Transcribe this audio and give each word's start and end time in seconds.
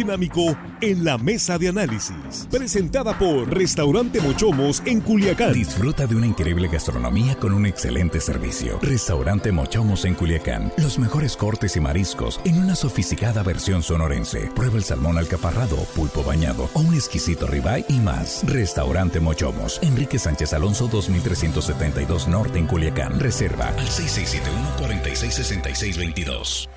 dinámico 0.00 0.56
en 0.80 1.04
la 1.04 1.18
mesa 1.18 1.58
de 1.58 1.68
análisis. 1.68 2.48
Presentada 2.50 3.18
por 3.18 3.52
Restaurante 3.52 4.18
Mochomos 4.22 4.82
en 4.86 5.02
Culiacán. 5.02 5.52
Disfruta 5.52 6.06
de 6.06 6.16
una 6.16 6.26
increíble 6.26 6.68
gastronomía 6.68 7.34
con 7.34 7.52
un 7.52 7.66
excelente 7.66 8.18
servicio. 8.18 8.78
Restaurante 8.80 9.52
Mochomos 9.52 10.06
en 10.06 10.14
Culiacán. 10.14 10.72
Los 10.78 10.98
mejores 10.98 11.36
cortes 11.36 11.76
y 11.76 11.80
mariscos 11.80 12.40
en 12.46 12.62
una 12.62 12.74
sofisticada 12.76 13.42
versión 13.42 13.82
sonorense. 13.82 14.50
Prueba 14.54 14.78
el 14.78 14.84
salmón 14.84 15.18
alcaparrado, 15.18 15.76
pulpo 15.94 16.24
bañado 16.24 16.70
o 16.72 16.80
un 16.80 16.94
exquisito 16.94 17.46
ribeye 17.46 17.84
y 17.90 17.98
más. 17.98 18.42
Restaurante 18.46 19.20
Mochomos. 19.20 19.80
Enrique 19.82 20.18
Sánchez 20.18 20.54
Alonso 20.54 20.88
2372 20.88 22.26
Norte 22.26 22.58
en 22.58 22.66
Culiacán. 22.66 23.20
Reserva 23.20 23.68
al 23.68 23.86
6671 23.86 24.76
466622. 24.78 26.70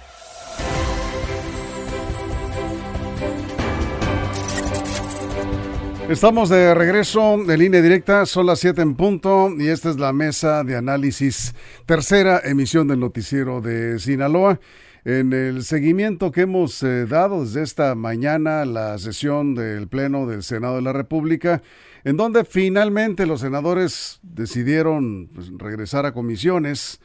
Estamos 6.09 6.49
de 6.49 6.75
regreso 6.75 7.38
de 7.48 7.57
línea 7.57 7.81
directa, 7.81 8.25
son 8.25 8.45
las 8.45 8.59
7 8.59 8.81
en 8.81 8.95
punto 8.95 9.49
y 9.57 9.70
esta 9.70 9.89
es 9.89 9.98
la 9.98 10.11
mesa 10.11 10.63
de 10.63 10.75
análisis, 10.75 11.55
tercera 11.85 12.41
emisión 12.44 12.89
del 12.89 12.99
noticiero 12.99 13.61
de 13.61 13.98
Sinaloa. 13.99 14.59
En 15.05 15.31
el 15.34 15.63
seguimiento 15.63 16.31
que 16.31 16.41
hemos 16.41 16.84
eh, 16.84 17.05
dado 17.05 17.44
desde 17.44 17.63
esta 17.63 17.95
mañana, 17.95 18.66
la 18.66 18.97
sesión 18.97 19.55
del 19.55 19.88
Pleno 19.88 20.27
del 20.27 20.44
Senado 20.44 20.75
de 20.75 20.81
la 20.81 20.94
República, 20.94 21.63
en 22.03 22.17
donde 22.17 22.44
finalmente 22.44 23.25
los 23.25 23.39
senadores 23.39 24.20
decidieron 24.23 25.30
pues, 25.33 25.52
regresar 25.58 26.05
a 26.05 26.13
comisiones 26.13 26.99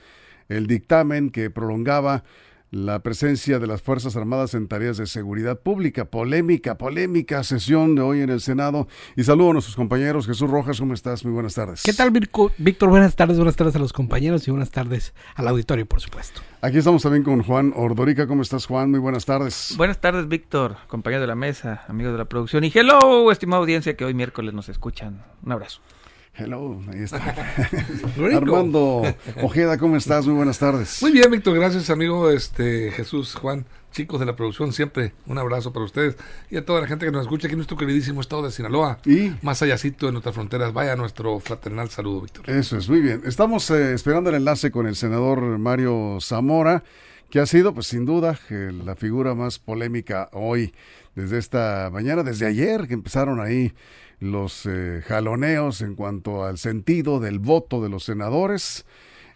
el 0.49 0.67
dictamen 0.67 1.31
que 1.31 1.51
prolongaba 1.51 2.25
la 2.71 3.01
presencia 3.03 3.59
de 3.59 3.67
las 3.67 3.83
Fuerzas 3.83 4.17
Armadas 4.17 4.55
en 4.55 4.69
tareas 4.69 4.99
de 4.99 5.07
seguridad 5.07 5.59
pública. 5.61 6.05
Polémica, 6.05 6.77
polémica 6.77 7.43
sesión 7.43 7.95
de 7.95 8.03
hoy 8.03 8.21
en 8.21 8.31
el 8.31 8.41
Senado. 8.41 8.89
Y 9.17 9.25
saludo 9.25 9.51
a 9.51 9.53
nuestros 9.55 9.77
compañeros. 9.77 10.27
Jesús 10.27 10.51
Rojas, 10.51 10.79
¿cómo 10.79 10.95
estás? 10.95 11.25
Muy 11.25 11.33
buenas 11.33 11.55
tardes. 11.55 11.83
¿Qué 11.83 11.93
tal, 11.93 12.11
Víctor? 12.11 12.91
Buenas 12.91 13.17
tardes, 13.17 13.37
buenas 13.37 13.57
tardes 13.57 13.75
a 13.77 13.79
los 13.79 13.93
compañeros 13.93 14.47
y 14.49 14.51
buenas 14.51 14.71
tardes 14.71 15.15
al 15.35 15.49
auditorio, 15.49 15.87
por 15.87 16.01
supuesto. 16.01 16.41
Aquí 16.61 16.79
estamos 16.79 17.03
también 17.03 17.23
con 17.23 17.43
Juan 17.43 17.73
Ordorica. 17.75 18.27
¿Cómo 18.27 18.43
estás, 18.43 18.67
Juan? 18.67 18.91
Muy 18.91 19.01
buenas 19.01 19.25
tardes. 19.25 19.75
Buenas 19.77 20.01
tardes, 20.01 20.29
Víctor, 20.29 20.77
compañero 20.89 21.21
de 21.21 21.29
la 21.29 21.35
mesa, 21.35 21.85
amigos 21.89 22.13
de 22.13 22.19
la 22.19 22.25
producción. 22.27 22.65
Y 22.65 22.73
hello, 22.75 23.31
estimada 23.31 23.61
audiencia 23.61 23.97
que 23.97 24.05
hoy 24.05 24.15
miércoles 24.15 24.53
nos 24.55 24.69
escuchan. 24.69 25.23
Un 25.43 25.53
abrazo. 25.53 25.81
Hello, 26.39 26.81
ahí 26.93 27.03
está. 27.03 27.19
Armando 28.37 29.03
Ojeda, 29.43 29.77
¿cómo 29.77 29.97
estás? 29.97 30.25
Muy 30.25 30.37
buenas 30.37 30.61
tardes. 30.61 31.03
Muy 31.03 31.11
bien, 31.11 31.29
Víctor, 31.33 31.59
gracias, 31.59 31.91
amigo 31.91 32.31
este 32.31 32.93
Jesús, 32.93 33.35
Juan, 33.35 33.67
chicos 33.91 34.21
de 34.21 34.27
la 34.27 34.37
producción, 34.37 34.73
siempre 34.73 35.15
un 35.27 35.37
abrazo 35.37 35.73
para 35.73 35.85
ustedes 35.85 36.17
y 36.49 36.57
a 36.57 36.65
toda 36.65 36.81
la 36.81 36.87
gente 36.87 37.07
que 37.07 37.11
nos 37.11 37.23
escucha 37.23 37.49
aquí 37.49 37.55
en 37.55 37.59
nuestro 37.59 37.77
queridísimo 37.77 38.21
estado 38.21 38.45
de 38.45 38.53
Sinaloa. 38.53 39.01
Y 39.05 39.33
más 39.43 39.61
allácito 39.63 40.07
de 40.07 40.13
nuestras 40.13 40.33
fronteras, 40.33 40.73
vaya 40.73 40.95
nuestro 40.95 41.41
fraternal 41.41 41.91
saludo, 41.91 42.21
Víctor. 42.21 42.49
Eso 42.49 42.79
es, 42.79 42.89
muy 42.89 43.01
bien. 43.01 43.23
Estamos 43.25 43.69
eh, 43.73 43.93
esperando 43.93 44.31
el 44.31 44.37
enlace 44.37 44.71
con 44.71 44.87
el 44.87 44.95
senador 44.95 45.41
Mario 45.59 46.19
Zamora, 46.21 46.85
que 47.31 47.41
ha 47.41 47.47
sido, 47.47 47.75
pues 47.75 47.89
sin 47.89 48.07
duda, 48.07 48.39
la 48.49 48.95
figura 48.95 49.35
más 49.35 49.59
polémica 49.59 50.29
hoy, 50.33 50.73
desde 51.17 51.39
esta 51.39 51.91
mañana, 51.93 52.23
desde 52.23 52.47
ayer, 52.47 52.87
que 52.87 52.95
empezaron 52.95 53.41
ahí 53.41 53.73
los 54.21 54.67
eh, 54.67 55.03
jaloneos 55.07 55.81
en 55.83 55.95
cuanto 55.95 56.45
al 56.45 56.59
sentido 56.59 57.21
del 57.21 57.39
voto 57.39 57.83
de 57.83 57.89
los 57.89 58.05
senadores. 58.05 58.85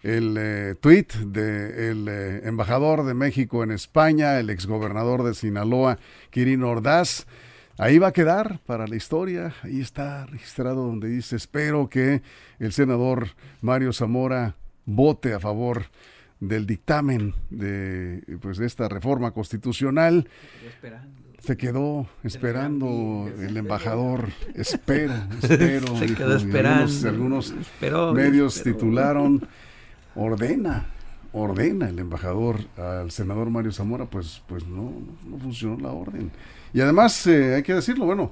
El 0.01 0.35
eh, 0.37 0.75
tweet 0.79 1.07
del 1.25 2.07
eh, 2.09 2.41
embajador 2.43 3.05
de 3.05 3.13
México 3.13 3.63
en 3.63 3.71
España, 3.71 4.37
el 4.39 4.49
exgobernador 4.49 5.23
de 5.23 5.33
Sinaloa, 5.33 5.97
Quirino 6.29 6.69
Ordaz, 6.69 7.25
ahí 7.77 7.99
va 7.99 8.07
a 8.07 8.13
quedar 8.13 8.59
para 8.65 8.85
la 8.87 8.97
historia. 8.97 9.53
Ahí 9.61 9.79
está 9.79 10.25
registrado 10.25 10.85
donde 10.85 11.07
dice, 11.07 11.37
espero 11.37 11.89
que 11.89 12.21
el 12.59 12.73
senador 12.73 13.29
Mario 13.61 13.93
Zamora 13.93 14.55
vote 14.85 15.33
a 15.33 15.39
favor 15.39 15.85
del 16.41 16.65
dictamen 16.65 17.33
de, 17.49 18.21
pues, 18.41 18.57
de 18.57 18.65
esta 18.65 18.89
reforma 18.89 19.31
constitucional 19.31 20.27
se 21.43 21.57
quedó 21.57 22.07
esperando 22.23 23.29
el 23.37 23.57
embajador. 23.57 24.29
Espero, 24.55 25.13
espero. 25.41 25.97
Se 25.97 26.15
quedó 26.15 26.37
esperando. 26.37 27.09
Algunos, 27.09 27.53
medios 28.13 28.63
titularon, 28.63 29.45
ordena, 30.15 30.85
ordena 31.33 31.89
el 31.89 31.99
embajador 31.99 32.59
al 32.77 33.11
senador 33.11 33.49
Mario 33.49 33.73
Zamora. 33.73 34.05
Pues, 34.05 34.41
pues 34.47 34.65
no, 34.65 34.93
no 35.29 35.37
funcionó 35.37 35.77
la 35.81 35.91
orden. 35.91 36.31
Y 36.73 36.79
además, 36.79 37.27
eh, 37.27 37.55
hay 37.55 37.63
que 37.63 37.73
decirlo, 37.73 38.05
bueno, 38.05 38.31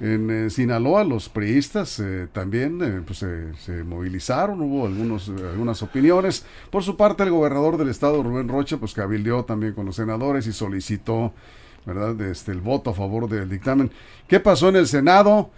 en 0.00 0.30
eh, 0.30 0.50
Sinaloa 0.50 1.02
los 1.02 1.28
priistas 1.28 1.98
eh, 1.98 2.28
también 2.32 3.04
pues, 3.04 3.18
se 3.18 3.84
movilizaron, 3.84 4.60
hubo 4.62 4.86
algunos, 4.86 5.28
algunas 5.28 5.82
opiniones. 5.82 6.46
Por 6.70 6.84
su 6.84 6.96
parte, 6.96 7.24
el 7.24 7.30
gobernador 7.30 7.76
del 7.76 7.88
estado, 7.88 8.22
Rubén 8.22 8.48
Rocha, 8.48 8.76
pues 8.76 8.94
cabildeó 8.94 9.44
también 9.44 9.72
con 9.72 9.84
los 9.84 9.96
senadores 9.96 10.46
y 10.46 10.52
solicitó 10.52 11.34
¿verdad? 11.86 12.20
Este, 12.22 12.52
el 12.52 12.60
voto 12.60 12.90
a 12.90 12.94
favor 12.94 13.28
del 13.28 13.48
dictamen. 13.48 13.90
¿Qué 14.28 14.40
pasó 14.40 14.68
en 14.68 14.76
el 14.76 14.86
Senado? 14.86 15.50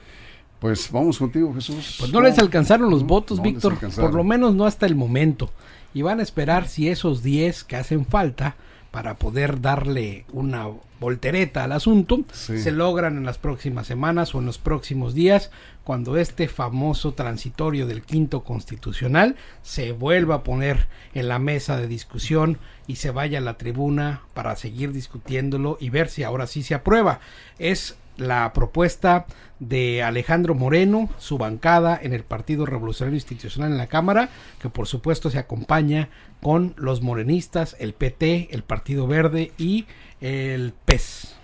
Pues 0.61 0.91
vamos 0.91 1.19
contigo, 1.19 1.53
Jesús. 1.55 1.97
Pues 1.99 2.13
no, 2.13 2.21
les 2.21 2.39
alcanzaron 2.39 2.91
los 2.91 3.05
votos, 3.05 3.43
Víctor, 3.43 3.77
por 3.79 4.15
lo 4.15 4.25
menos 4.25 4.55
no 4.55 4.65
hasta 4.65 4.87
el 4.87 4.95
momento. 4.95 5.51
Y 5.93 6.03
van 6.03 6.21
a 6.21 6.23
esperar 6.23 6.69
si 6.69 6.89
esos 6.89 7.23
10 7.23 7.65
que 7.65 7.77
hacen 7.77 8.07
falta 8.07 8.57
para 8.95 9.17
poder 9.17 9.61
darle 9.61 10.25
una 10.33 10.69
voltereta 11.01 11.65
al 11.65 11.73
asunto 11.73 12.25
se 12.33 12.71
logran 12.71 13.17
en 13.17 13.27
las 13.27 13.39
próximas 13.39 13.89
semanas 13.89 14.37
o 14.37 14.39
en 14.39 14.47
los 14.47 14.59
próximos 14.59 15.15
días 15.15 15.51
cuando 15.83 16.17
este 16.17 16.47
famoso 16.47 17.13
transitorio 17.13 17.89
del 17.89 18.03
quinto 18.03 18.45
constitucional 18.45 19.35
se 19.63 19.91
vuelva 19.91 20.37
a 20.37 20.43
poner 20.45 20.87
en 21.13 21.27
la 21.27 21.41
mesa 21.41 21.77
de 21.77 21.89
discusión 21.89 22.59
y 22.87 22.95
se 22.95 23.11
vaya 23.11 23.39
a 23.39 23.41
la 23.43 23.59
tribuna 23.59 24.23
para 24.33 24.55
seguir 24.55 24.93
discutiéndolo 24.93 25.77
y 25.81 25.91
ver 25.91 26.09
si 26.09 26.23
ahora 26.23 26.47
sí 26.47 26.63
se 26.63 26.75
aprueba. 26.75 27.19
Es 27.59 27.97
la 28.17 28.53
propuesta 28.53 29.27
de 29.59 30.03
Alejandro 30.03 30.55
Moreno, 30.55 31.09
su 31.19 31.39
bancada 31.39 31.99
en 32.01 32.13
el 32.13 32.25
Partido 32.25 32.67
Revolucionario 32.67 33.17
Institucional 33.17 33.73
en 33.73 33.79
la 33.79 33.87
Cámara, 33.87 34.29
que 34.61 34.69
por 34.69 34.87
supuesto 34.87 35.31
se 35.31 35.39
acompaña 35.39 36.09
con 36.43 36.75
los 36.77 37.03
morenistas, 37.03 37.77
el 37.79 37.95
PT, 37.95 38.49
el 38.51 38.63
Partido 38.63 39.07
Verde 39.07 39.53
y 39.57 39.87
el 40.21 40.75
PES. 40.85 41.37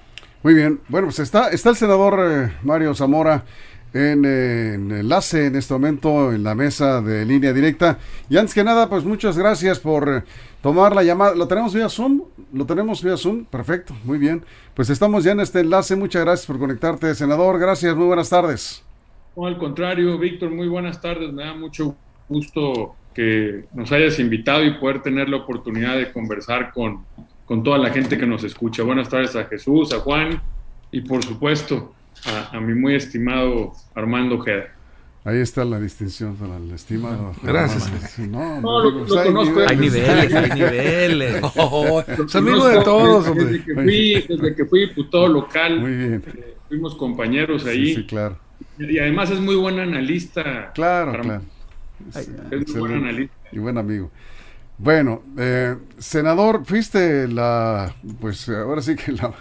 Muy 0.42 0.54
bien, 0.54 0.80
bueno, 0.88 1.08
pues 1.08 1.18
está, 1.18 1.48
está 1.48 1.70
el 1.70 1.76
senador 1.76 2.18
eh, 2.22 2.52
Mario 2.62 2.94
Zamora 2.94 3.44
en, 3.92 4.24
en, 4.24 4.90
enlace 4.92 5.46
en 5.46 5.56
este 5.56 5.74
momento 5.74 6.32
en 6.32 6.42
la 6.42 6.54
mesa 6.54 7.00
de 7.00 7.24
línea 7.24 7.52
directa. 7.52 7.98
Y 8.28 8.36
antes 8.36 8.54
que 8.54 8.64
nada, 8.64 8.88
pues 8.88 9.04
muchas 9.04 9.36
gracias 9.36 9.80
por 9.80 10.08
eh, 10.08 10.22
tomar 10.62 10.94
la 10.94 11.02
llamada. 11.02 11.34
¿Lo 11.34 11.48
tenemos 11.48 11.74
vía 11.74 11.88
Zoom? 11.88 12.22
¿Lo 12.52 12.66
tenemos 12.66 13.02
vía 13.02 13.16
Zoom? 13.16 13.44
Perfecto, 13.44 13.94
muy 14.04 14.18
bien. 14.18 14.44
Pues 14.74 14.90
estamos 14.90 15.24
ya 15.24 15.32
en 15.32 15.40
este 15.40 15.60
enlace. 15.60 15.96
Muchas 15.96 16.24
gracias 16.24 16.46
por 16.46 16.58
conectarte, 16.58 17.14
senador. 17.14 17.58
Gracias, 17.58 17.94
muy 17.96 18.06
buenas 18.06 18.30
tardes. 18.30 18.84
No, 19.36 19.46
al 19.46 19.58
contrario, 19.58 20.18
Víctor, 20.18 20.50
muy 20.50 20.68
buenas 20.68 21.00
tardes. 21.00 21.32
Me 21.32 21.44
da 21.44 21.54
mucho 21.54 21.96
gusto 22.28 22.94
que 23.14 23.64
nos 23.74 23.90
hayas 23.90 24.18
invitado 24.20 24.64
y 24.64 24.74
poder 24.74 25.02
tener 25.02 25.28
la 25.28 25.38
oportunidad 25.38 25.96
de 25.96 26.12
conversar 26.12 26.72
con, 26.72 27.04
con 27.44 27.62
toda 27.64 27.78
la 27.78 27.90
gente 27.90 28.16
que 28.16 28.26
nos 28.26 28.44
escucha. 28.44 28.84
Buenas 28.84 29.08
tardes 29.08 29.34
a 29.34 29.44
Jesús, 29.46 29.92
a 29.92 29.98
Juan 29.98 30.40
y 30.92 31.00
por 31.00 31.24
supuesto 31.24 31.92
a, 32.26 32.56
a 32.56 32.60
mi 32.60 32.74
muy 32.74 32.94
estimado 32.94 33.72
Armando 33.94 34.36
Ojeda. 34.36 34.66
Ahí 35.22 35.38
está 35.38 35.66
la 35.66 35.78
distinción 35.78 36.34
para 36.36 36.56
el 36.56 36.70
estimado. 36.72 37.34
Gracias. 37.42 38.18
No, 38.20 38.58
no 38.60 38.82
lo, 38.82 39.06
pues, 39.06 39.22
conozco. 39.22 39.60
Hay 39.68 39.76
niveles, 39.76 40.34
hay 40.34 40.50
niveles. 40.50 41.42
Oh, 41.56 42.00
es 42.00 42.34
amigo 42.34 42.66
de 42.66 42.82
todos. 42.82 43.34
Desde, 43.34 43.62
que 43.62 43.74
fui, 43.74 44.24
desde 44.26 44.54
que 44.54 44.64
fui 44.64 44.80
diputado 44.80 45.28
local, 45.28 45.80
muy 45.80 45.94
bien. 45.94 46.24
Eh, 46.26 46.56
fuimos 46.68 46.94
compañeros 46.94 47.66
ahí. 47.66 47.96
Sí, 47.96 48.06
claro. 48.06 48.38
Y 48.78 48.98
además 48.98 49.30
es 49.30 49.40
muy 49.40 49.56
buen 49.56 49.78
analista. 49.78 50.72
Claro, 50.72 51.12
claro. 51.20 51.42
Es, 52.50 52.70
muy 52.70 52.80
buen 52.80 52.94
analista. 52.94 53.34
Y 53.52 53.58
buen 53.58 53.76
amigo. 53.76 54.10
Bueno, 54.78 55.22
eh, 55.36 55.76
senador, 55.98 56.64
fuiste 56.64 57.28
la, 57.28 57.94
pues 58.20 58.48
ahora 58.48 58.80
sí 58.80 58.96
que 58.96 59.12
la, 59.12 59.34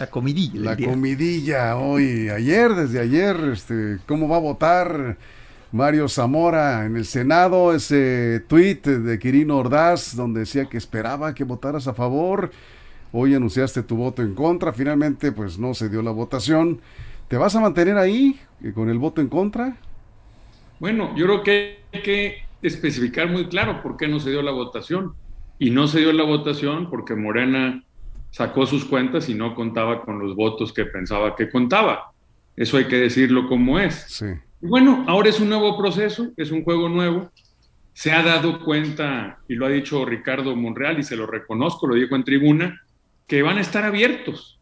la 0.00 0.10
comidilla. 0.10 0.60
La 0.62 0.76
comidilla 0.76 1.76
hoy, 1.76 2.30
ayer, 2.30 2.74
desde 2.74 3.00
ayer, 3.00 3.36
este, 3.52 3.98
¿cómo 4.06 4.28
va 4.28 4.36
a 4.36 4.40
votar 4.40 5.18
Mario 5.72 6.08
Zamora 6.08 6.86
en 6.86 6.96
el 6.96 7.04
Senado? 7.04 7.74
Ese 7.74 8.42
tuit 8.48 8.86
de 8.86 9.18
Quirino 9.18 9.58
Ordaz, 9.58 10.16
donde 10.16 10.40
decía 10.40 10.64
que 10.64 10.78
esperaba 10.78 11.34
que 11.34 11.44
votaras 11.44 11.86
a 11.86 11.92
favor. 11.92 12.50
Hoy 13.12 13.34
anunciaste 13.34 13.82
tu 13.82 13.96
voto 13.96 14.22
en 14.22 14.34
contra. 14.34 14.72
Finalmente, 14.72 15.32
pues 15.32 15.58
no 15.58 15.74
se 15.74 15.90
dio 15.90 16.00
la 16.00 16.12
votación. 16.12 16.80
¿Te 17.28 17.36
vas 17.36 17.54
a 17.54 17.60
mantener 17.60 17.98
ahí 17.98 18.40
eh, 18.64 18.72
con 18.72 18.88
el 18.88 18.98
voto 18.98 19.20
en 19.20 19.28
contra? 19.28 19.76
Bueno, 20.78 21.14
yo 21.14 21.26
creo 21.26 21.42
que 21.42 21.80
hay 21.92 22.02
que 22.02 22.34
especificar 22.62 23.28
muy 23.28 23.48
claro 23.48 23.82
por 23.82 23.98
qué 23.98 24.08
no 24.08 24.18
se 24.18 24.30
dio 24.30 24.40
la 24.40 24.52
votación. 24.52 25.12
Y 25.58 25.70
no 25.72 25.88
se 25.88 25.98
dio 25.98 26.14
la 26.14 26.24
votación 26.24 26.88
porque 26.88 27.14
Morena 27.14 27.84
sacó 28.30 28.66
sus 28.66 28.84
cuentas 28.84 29.28
y 29.28 29.34
no 29.34 29.54
contaba 29.54 30.02
con 30.02 30.18
los 30.18 30.34
votos 30.34 30.72
que 30.72 30.84
pensaba 30.84 31.34
que 31.36 31.50
contaba. 31.50 32.12
Eso 32.56 32.76
hay 32.76 32.84
que 32.84 32.96
decirlo 32.96 33.48
como 33.48 33.78
es. 33.78 34.22
bueno, 34.60 35.04
ahora 35.06 35.28
es 35.28 35.40
un 35.40 35.48
nuevo 35.48 35.76
proceso, 35.76 36.30
es 36.36 36.50
un 36.50 36.64
juego 36.64 36.88
nuevo. 36.88 37.30
Se 37.92 38.12
ha 38.12 38.22
dado 38.22 38.64
cuenta, 38.64 39.38
y 39.48 39.54
lo 39.54 39.66
ha 39.66 39.70
dicho 39.70 40.04
Ricardo 40.04 40.54
Monreal, 40.56 40.98
y 40.98 41.02
se 41.02 41.16
lo 41.16 41.26
reconozco, 41.26 41.86
lo 41.86 41.96
dijo 41.96 42.14
en 42.16 42.24
tribuna, 42.24 42.80
que 43.26 43.42
van 43.42 43.58
a 43.58 43.60
estar 43.60 43.84
abiertos 43.84 44.58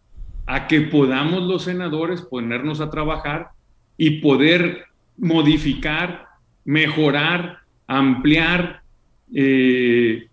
a 0.47 0.67
que 0.67 0.81
podamos 0.81 1.43
los 1.43 1.65
senadores 1.65 2.23
ponernos 2.23 2.81
a 2.81 2.91
trabajar 2.91 3.51
y 3.97 4.21
poder 4.21 4.87
modificar, 5.19 6.27
mejorar, 6.65 7.59
ampliar 7.87 8.83
eh, 9.35 10.29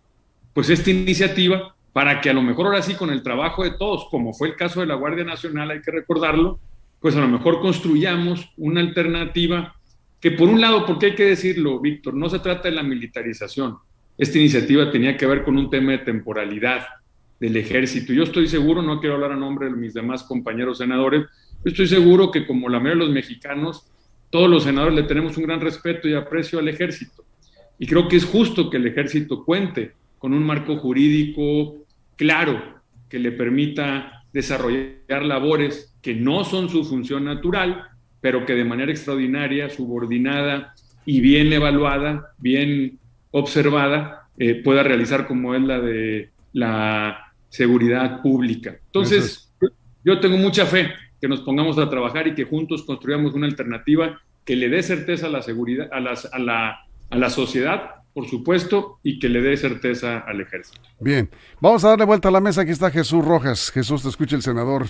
pues 0.53 0.69
esta 0.69 0.89
iniciativa 0.89 1.74
para 1.95 2.19
que 2.19 2.29
a 2.29 2.33
lo 2.33 2.41
mejor 2.41 2.65
ahora 2.65 2.81
sí 2.81 2.95
con 2.95 3.09
el 3.09 3.23
trabajo 3.23 3.63
de 3.63 3.71
todos, 3.71 4.09
como 4.11 4.33
fue 4.33 4.49
el 4.49 4.57
caso 4.57 4.81
de 4.81 4.85
la 4.85 4.95
Guardia 4.95 5.23
Nacional, 5.23 5.71
hay 5.71 5.81
que 5.81 5.91
recordarlo, 5.91 6.59
pues 6.99 7.15
a 7.15 7.21
lo 7.21 7.29
mejor 7.29 7.61
construyamos 7.61 8.51
una 8.57 8.81
alternativa 8.81 9.73
que 10.19 10.31
por 10.31 10.49
un 10.49 10.59
lado, 10.59 10.85
porque 10.85 11.05
hay 11.05 11.15
que 11.15 11.23
decirlo, 11.23 11.79
Víctor, 11.79 12.13
no 12.13 12.27
se 12.29 12.39
trata 12.39 12.67
de 12.67 12.75
la 12.75 12.83
militarización. 12.83 13.77
Esta 14.17 14.37
iniciativa 14.37 14.91
tenía 14.91 15.15
que 15.15 15.25
ver 15.25 15.45
con 15.45 15.57
un 15.57 15.69
tema 15.69 15.93
de 15.93 15.99
temporalidad 15.99 16.85
del 17.39 17.55
ejército. 17.55 18.11
Yo 18.11 18.23
estoy 18.23 18.49
seguro, 18.49 18.81
no 18.81 18.99
quiero 18.99 19.15
hablar 19.15 19.31
a 19.31 19.37
nombre 19.37 19.67
de 19.67 19.77
mis 19.77 19.93
demás 19.93 20.23
compañeros 20.23 20.79
senadores, 20.79 21.23
estoy 21.63 21.87
seguro 21.87 22.29
que 22.29 22.45
como 22.45 22.67
la 22.67 22.79
mayoría 22.81 23.03
de 23.03 23.05
los 23.05 23.13
mexicanos, 23.13 23.89
todos 24.29 24.49
los 24.49 24.65
senadores 24.65 24.95
le 24.95 25.03
tenemos 25.03 25.37
un 25.37 25.45
gran 25.45 25.61
respeto 25.61 26.09
y 26.09 26.13
aprecio 26.13 26.59
al 26.59 26.67
ejército. 26.67 27.23
Y 27.79 27.87
creo 27.87 28.09
que 28.09 28.17
es 28.17 28.25
justo 28.25 28.69
que 28.69 28.75
el 28.75 28.85
ejército 28.85 29.45
cuente 29.45 29.93
con 30.19 30.33
un 30.33 30.43
marco 30.43 30.75
jurídico 30.75 31.84
claro 32.15 32.81
que 33.09 33.19
le 33.19 33.31
permita 33.31 34.23
desarrollar 34.33 35.23
labores 35.23 35.95
que 36.01 36.13
no 36.13 36.43
son 36.43 36.69
su 36.69 36.83
función 36.83 37.25
natural, 37.25 37.83
pero 38.21 38.45
que 38.45 38.53
de 38.53 38.65
manera 38.65 38.91
extraordinaria, 38.91 39.69
subordinada 39.69 40.73
y 41.05 41.21
bien 41.21 41.53
evaluada, 41.53 42.33
bien 42.37 42.99
observada, 43.31 44.27
eh, 44.37 44.55
pueda 44.55 44.83
realizar 44.83 45.27
como 45.27 45.55
es 45.55 45.61
la 45.61 45.79
de 45.79 46.31
la 46.53 47.33
seguridad 47.49 48.21
pública. 48.21 48.77
Entonces, 48.87 49.53
yo 50.03 50.19
tengo 50.19 50.37
mucha 50.37 50.65
fe 50.65 50.91
que 51.21 51.27
nos 51.27 51.41
pongamos 51.41 51.77
a 51.77 51.89
trabajar 51.89 52.27
y 52.27 52.35
que 52.35 52.43
juntos 52.43 52.83
construyamos 52.83 53.33
una 53.33 53.47
alternativa 53.47 54.19
que 54.43 54.55
le 54.55 54.69
dé 54.69 54.83
certeza 54.83 55.27
a 55.27 55.29
la 55.29 55.41
seguridad, 55.41 55.89
a, 55.91 55.99
las, 55.99 56.25
a, 56.31 56.39
la, 56.39 56.85
a 57.09 57.17
la 57.17 57.29
sociedad, 57.29 57.95
por 58.15 58.29
supuesto, 58.29 59.01
y 59.03 59.19
que 59.19 59.27
le 59.27 59.41
dé 59.41 59.57
certeza 59.57 60.19
al 60.19 60.39
ejército. 60.39 60.79
Bien, 61.01 61.29
vamos 61.59 61.83
a 61.83 61.89
darle 61.89 62.05
vuelta 62.05 62.29
a 62.29 62.31
la 62.31 62.39
mesa. 62.39 62.61
Aquí 62.61 62.71
está 62.71 62.89
Jesús 62.89 63.25
Rojas. 63.25 63.71
Jesús, 63.71 64.03
te 64.03 64.07
escucha 64.07 64.37
el 64.37 64.41
senador 64.41 64.85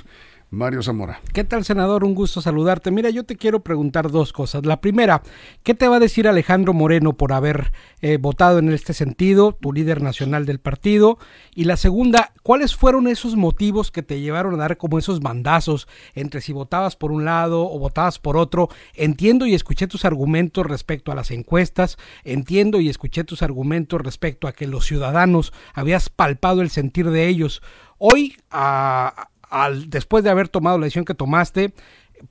Mario 0.52 0.82
Zamora. 0.84 1.20
¿Qué 1.34 1.44
tal, 1.44 1.66
senador? 1.66 2.04
Un 2.04 2.16
gusto 2.16 2.42
saludarte. 2.42 2.92
Mira, 2.92 3.10
yo 3.10 3.24
te 3.24 3.36
quiero 3.36 3.62
preguntar 3.62 4.12
dos 4.12 4.32
cosas. 4.32 4.66
La 4.66 4.80
primera, 4.80 5.22
¿qué 5.64 5.74
te 5.74 5.88
va 5.88 5.98
a 5.98 6.00
decir 6.00 6.28
Alejandro 6.28 6.74
Moreno 6.74 7.14
por 7.14 7.34
haber 7.34 7.72
eh, 8.02 8.18
votado 8.18 8.60
en 8.60 8.72
este 8.72 8.94
sentido, 8.94 9.58
tu 9.60 9.74
líder 9.74 10.02
nacional 10.02 10.46
del 10.46 10.60
partido? 10.60 11.18
Y 11.54 11.66
la 11.66 11.78
segunda, 11.78 12.32
¿cuáles 12.44 12.76
fueron 12.76 13.08
esos 13.08 13.36
motivos 13.36 13.92
que 13.92 14.04
te 14.04 14.22
llevaron 14.22 14.54
a 14.54 14.58
dar 14.58 14.78
como 14.78 15.00
esos 15.00 15.20
bandazos 15.20 15.88
entre 16.14 16.42
si 16.42 16.54
votabas 16.54 16.96
por 16.96 17.12
un 17.12 17.26
lado 17.26 17.70
o 17.70 17.80
votabas 17.80 18.20
por 18.20 18.38
otro? 18.38 18.70
Entiendo 18.94 19.48
y 19.48 19.56
escuché 19.56 19.88
tus 19.88 20.06
argumentos 20.06 20.66
respecto 20.66 21.12
a 21.12 21.16
las 21.16 21.32
encuestas, 21.32 21.98
entiendo 22.24 22.80
y 22.80 22.90
escuché 22.90 23.24
tus 23.24 23.42
argumentos 23.42 24.00
respecto 24.00 24.48
a 24.48 24.54
que 24.54 24.68
los 24.68 24.86
ciudadanos 24.86 25.54
habías 25.74 26.10
palpado 26.10 26.62
el 26.62 26.70
sentir 26.70 27.10
de 27.10 27.28
ellos. 27.28 27.62
Hoy, 27.98 28.38
a 28.52 29.30
después 29.88 30.24
de 30.24 30.30
haber 30.30 30.50
tomado 30.50 30.78
la 30.78 30.86
decisión 30.86 31.06
que 31.06 31.14
tomaste, 31.14 31.74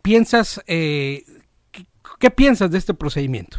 piensas, 0.02 0.62
eh, 0.66 1.24
¿qué, 2.18 2.30
piensas 2.30 2.70
de 2.70 2.78
este 2.78 2.94
procedimiento? 2.94 3.58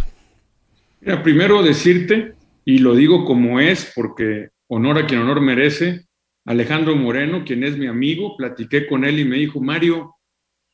Mira, 1.02 1.22
primero 1.24 1.62
decirte, 1.64 2.36
y 2.64 2.80
lo 2.80 2.96
digo 2.96 3.26
como 3.26 3.60
es, 3.60 3.92
porque 3.96 4.50
honor 4.68 5.00
a 5.00 5.06
quien 5.06 5.22
honor 5.22 5.42
merece, 5.42 6.06
Alejandro 6.46 6.96
Moreno, 6.96 7.44
quien 7.44 7.64
es 7.64 7.78
mi 7.78 7.88
amigo, 7.88 8.38
platiqué 8.38 8.88
con 8.88 9.04
él 9.04 9.20
y 9.20 9.26
me 9.26 9.38
dijo, 9.38 9.60
Mario, 9.60 10.16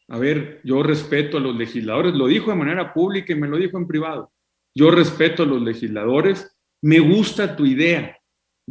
a 0.07 0.17
ver, 0.17 0.59
yo 0.63 0.83
respeto 0.83 1.37
a 1.37 1.41
los 1.41 1.55
legisladores, 1.55 2.13
lo 2.13 2.27
dijo 2.27 2.51
de 2.51 2.57
manera 2.57 2.93
pública 2.93 3.31
y 3.31 3.37
me 3.37 3.47
lo 3.47 3.57
dijo 3.57 3.77
en 3.77 3.87
privado, 3.87 4.31
yo 4.75 4.91
respeto 4.91 5.43
a 5.43 5.45
los 5.45 5.61
legisladores, 5.61 6.57
me 6.81 6.99
gusta 6.99 7.55
tu 7.55 7.65
idea, 7.65 8.17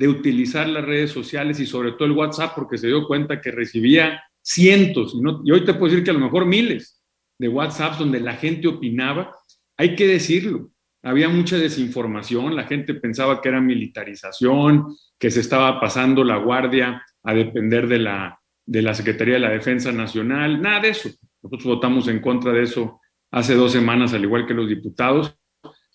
de 0.00 0.08
utilizar 0.08 0.66
las 0.66 0.82
redes 0.82 1.10
sociales 1.10 1.60
y 1.60 1.66
sobre 1.66 1.92
todo 1.92 2.06
el 2.06 2.12
WhatsApp 2.12 2.54
porque 2.54 2.78
se 2.78 2.86
dio 2.86 3.06
cuenta 3.06 3.38
que 3.38 3.50
recibía 3.50 4.22
cientos, 4.40 5.12
y, 5.14 5.20
no, 5.20 5.42
y 5.44 5.52
hoy 5.52 5.62
te 5.62 5.74
puedo 5.74 5.90
decir 5.90 6.02
que 6.02 6.08
a 6.08 6.14
lo 6.14 6.20
mejor 6.20 6.46
miles 6.46 7.02
de 7.38 7.48
WhatsApps 7.48 7.98
donde 7.98 8.18
la 8.18 8.32
gente 8.32 8.66
opinaba. 8.66 9.36
Hay 9.76 9.94
que 9.96 10.06
decirlo, 10.06 10.70
había 11.02 11.28
mucha 11.28 11.58
desinformación, 11.58 12.56
la 12.56 12.64
gente 12.64 12.94
pensaba 12.94 13.42
que 13.42 13.50
era 13.50 13.60
militarización, 13.60 14.96
que 15.18 15.30
se 15.30 15.40
estaba 15.40 15.78
pasando 15.78 16.24
la 16.24 16.38
guardia 16.38 17.04
a 17.22 17.34
depender 17.34 17.86
de 17.86 17.98
la, 17.98 18.40
de 18.64 18.80
la 18.80 18.94
Secretaría 18.94 19.34
de 19.34 19.40
la 19.40 19.50
Defensa 19.50 19.92
Nacional, 19.92 20.62
nada 20.62 20.80
de 20.80 20.88
eso. 20.88 21.10
Nosotros 21.42 21.74
votamos 21.74 22.08
en 22.08 22.20
contra 22.20 22.52
de 22.52 22.62
eso 22.62 23.00
hace 23.30 23.54
dos 23.54 23.72
semanas, 23.72 24.14
al 24.14 24.24
igual 24.24 24.46
que 24.46 24.54
los 24.54 24.66
diputados. 24.66 25.36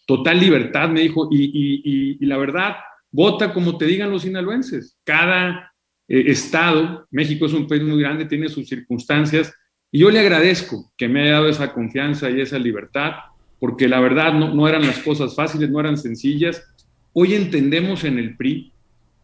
Total 0.05 0.39
libertad, 0.39 0.89
me 0.89 1.01
dijo, 1.01 1.27
y, 1.31 2.23
la 2.23 2.37
verdad, 2.37 2.75
Vota 3.15 3.53
como 3.53 3.77
te 3.77 3.85
digan 3.85 4.11
los 4.11 4.23
sinaloenses. 4.23 4.97
Cada 5.05 5.71
eh, 6.05 6.25
estado, 6.27 7.07
México 7.11 7.45
es 7.45 7.53
un 7.53 7.65
país 7.65 7.81
muy 7.81 7.97
grande, 8.01 8.25
tiene 8.25 8.49
sus 8.49 8.67
circunstancias, 8.67 9.53
y 9.89 9.99
yo 9.99 10.09
le 10.09 10.19
agradezco 10.19 10.91
que 10.97 11.07
me 11.07 11.21
haya 11.21 11.31
dado 11.31 11.47
esa 11.47 11.71
confianza 11.71 12.29
y 12.29 12.41
esa 12.41 12.59
libertad, 12.59 13.13
porque 13.57 13.87
la 13.87 14.01
verdad 14.01 14.33
no, 14.33 14.53
no 14.53 14.67
eran 14.67 14.85
las 14.85 14.99
cosas 14.99 15.33
fáciles, 15.33 15.69
no 15.69 15.79
eran 15.79 15.95
sencillas. 15.95 16.61
Hoy 17.13 17.35
entendemos 17.35 18.03
en 18.03 18.19
el 18.19 18.35
PRI 18.35 18.73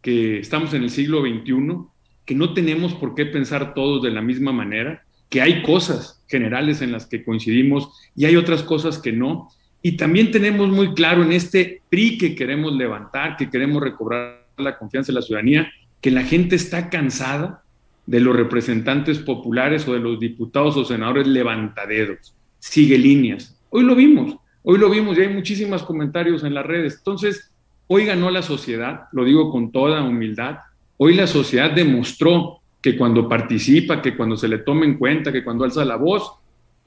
que 0.00 0.38
estamos 0.38 0.72
en 0.72 0.84
el 0.84 0.90
siglo 0.90 1.20
XXI, 1.20 1.76
que 2.24 2.34
no 2.34 2.54
tenemos 2.54 2.94
por 2.94 3.14
qué 3.14 3.26
pensar 3.26 3.74
todos 3.74 4.02
de 4.02 4.10
la 4.10 4.22
misma 4.22 4.52
manera, 4.52 5.04
que 5.28 5.42
hay 5.42 5.62
cosas 5.62 6.24
generales 6.28 6.80
en 6.80 6.92
las 6.92 7.04
que 7.04 7.24
coincidimos 7.24 7.90
y 8.16 8.24
hay 8.24 8.36
otras 8.36 8.62
cosas 8.62 8.98
que 8.98 9.12
no, 9.12 9.50
y 9.82 9.96
también 9.96 10.30
tenemos 10.30 10.68
muy 10.68 10.94
claro 10.94 11.22
en 11.22 11.32
este 11.32 11.82
PRI 11.90 12.16
que 12.16 12.34
queremos 12.34 12.72
levantar, 12.72 13.36
que 13.36 13.50
queremos 13.50 13.82
recobrar 13.82 14.46
la 14.56 14.78
confianza 14.78 15.10
de 15.10 15.16
la 15.16 15.22
ciudadanía, 15.22 15.72
que 16.00 16.12
la 16.12 16.22
gente 16.22 16.54
está 16.54 16.88
cansada 16.88 17.62
de 18.06 18.20
los 18.20 18.36
representantes 18.36 19.18
populares 19.18 19.86
o 19.88 19.94
de 19.94 20.00
los 20.00 20.20
diputados 20.20 20.76
o 20.76 20.84
senadores 20.84 21.26
levantaderos, 21.26 22.34
sigue 22.58 22.96
líneas. 22.96 23.58
Hoy 23.70 23.84
lo 23.84 23.94
vimos, 23.94 24.36
hoy 24.62 24.78
lo 24.78 24.88
vimos 24.88 25.18
y 25.18 25.22
hay 25.22 25.28
muchísimos 25.28 25.82
comentarios 25.82 26.44
en 26.44 26.54
las 26.54 26.66
redes. 26.66 26.96
Entonces, 26.98 27.52
hoy 27.88 28.04
ganó 28.04 28.30
la 28.30 28.42
sociedad, 28.42 29.04
lo 29.12 29.24
digo 29.24 29.50
con 29.50 29.72
toda 29.72 30.02
humildad, 30.02 30.58
hoy 30.96 31.14
la 31.14 31.26
sociedad 31.26 31.72
demostró 31.72 32.60
que 32.80 32.96
cuando 32.96 33.28
participa, 33.28 34.02
que 34.02 34.16
cuando 34.16 34.36
se 34.36 34.48
le 34.48 34.58
toma 34.58 34.84
en 34.84 34.98
cuenta, 34.98 35.32
que 35.32 35.44
cuando 35.44 35.64
alza 35.64 35.84
la 35.84 35.96
voz, 35.96 36.32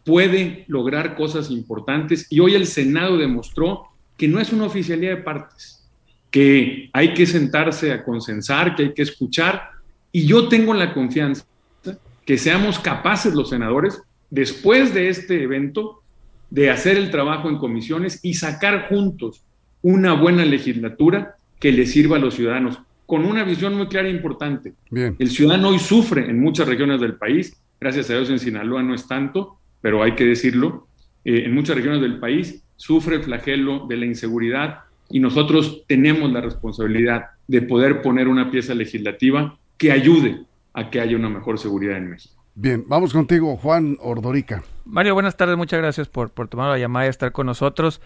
puede 0.05 0.63
lograr 0.67 1.15
cosas 1.15 1.51
importantes. 1.51 2.27
Y 2.29 2.39
hoy 2.39 2.55
el 2.55 2.67
Senado 2.67 3.17
demostró 3.17 3.87
que 4.15 4.27
no 4.27 4.39
es 4.39 4.53
una 4.53 4.65
oficialía 4.65 5.09
de 5.09 5.17
partes, 5.17 5.83
que 6.31 6.89
hay 6.93 7.13
que 7.13 7.25
sentarse 7.25 7.91
a 7.91 8.03
consensar, 8.03 8.75
que 8.75 8.83
hay 8.83 8.93
que 8.93 9.01
escuchar. 9.01 9.71
Y 10.11 10.25
yo 10.25 10.47
tengo 10.47 10.73
la 10.73 10.93
confianza 10.93 11.45
que 12.25 12.37
seamos 12.37 12.79
capaces 12.79 13.33
los 13.35 13.49
senadores, 13.49 14.01
después 14.29 14.93
de 14.93 15.09
este 15.09 15.43
evento, 15.43 16.01
de 16.49 16.71
hacer 16.71 16.97
el 16.97 17.11
trabajo 17.11 17.49
en 17.49 17.57
comisiones 17.57 18.19
y 18.23 18.33
sacar 18.35 18.87
juntos 18.87 19.43
una 19.81 20.13
buena 20.13 20.45
legislatura 20.45 21.35
que 21.59 21.71
le 21.71 21.85
sirva 21.85 22.17
a 22.17 22.19
los 22.19 22.33
ciudadanos, 22.35 22.79
con 23.05 23.25
una 23.25 23.43
visión 23.43 23.75
muy 23.75 23.87
clara 23.87 24.07
e 24.07 24.11
importante. 24.11 24.73
El 24.91 25.29
ciudadano 25.29 25.69
hoy 25.69 25.79
sufre 25.79 26.27
en 26.27 26.39
muchas 26.39 26.67
regiones 26.67 26.99
del 26.99 27.15
país, 27.15 27.55
gracias 27.79 28.09
a 28.09 28.13
Dios 28.13 28.29
en 28.29 28.39
Sinaloa 28.39 28.81
no 28.81 28.95
es 28.95 29.07
tanto, 29.07 29.59
pero 29.85 30.01
hay 30.01 30.15
que 30.15 30.25
decirlo, 30.25 30.87
eh, 31.23 31.43
en 31.45 31.53
muchas 31.53 31.75
regiones 31.75 32.01
del 32.01 32.17
país 32.17 32.63
sufre 32.75 33.17
el 33.17 33.21
flagelo 33.21 33.85
de 33.85 33.97
la 33.97 34.07
inseguridad 34.07 34.79
y 35.11 35.19
nosotros 35.19 35.83
tenemos 35.87 36.31
la 36.31 36.41
responsabilidad 36.41 37.25
de 37.47 37.61
poder 37.61 38.01
poner 38.01 38.27
una 38.27 38.49
pieza 38.49 38.73
legislativa 38.73 39.59
que 39.77 39.91
ayude 39.91 40.41
a 40.73 40.89
que 40.89 41.01
haya 41.01 41.15
una 41.15 41.29
mejor 41.29 41.59
seguridad 41.59 41.97
en 41.97 42.09
México. 42.09 42.33
Bien, 42.55 42.83
vamos 42.87 43.13
contigo, 43.13 43.57
Juan 43.57 43.95
Ordorica. 44.01 44.63
Mario, 44.85 45.13
buenas 45.13 45.37
tardes, 45.37 45.55
muchas 45.55 45.79
gracias 45.79 46.07
por, 46.07 46.31
por 46.31 46.47
tomar 46.47 46.71
la 46.71 46.79
llamada 46.79 47.05
y 47.05 47.09
estar 47.09 47.31
con 47.31 47.45
nosotros. 47.45 48.01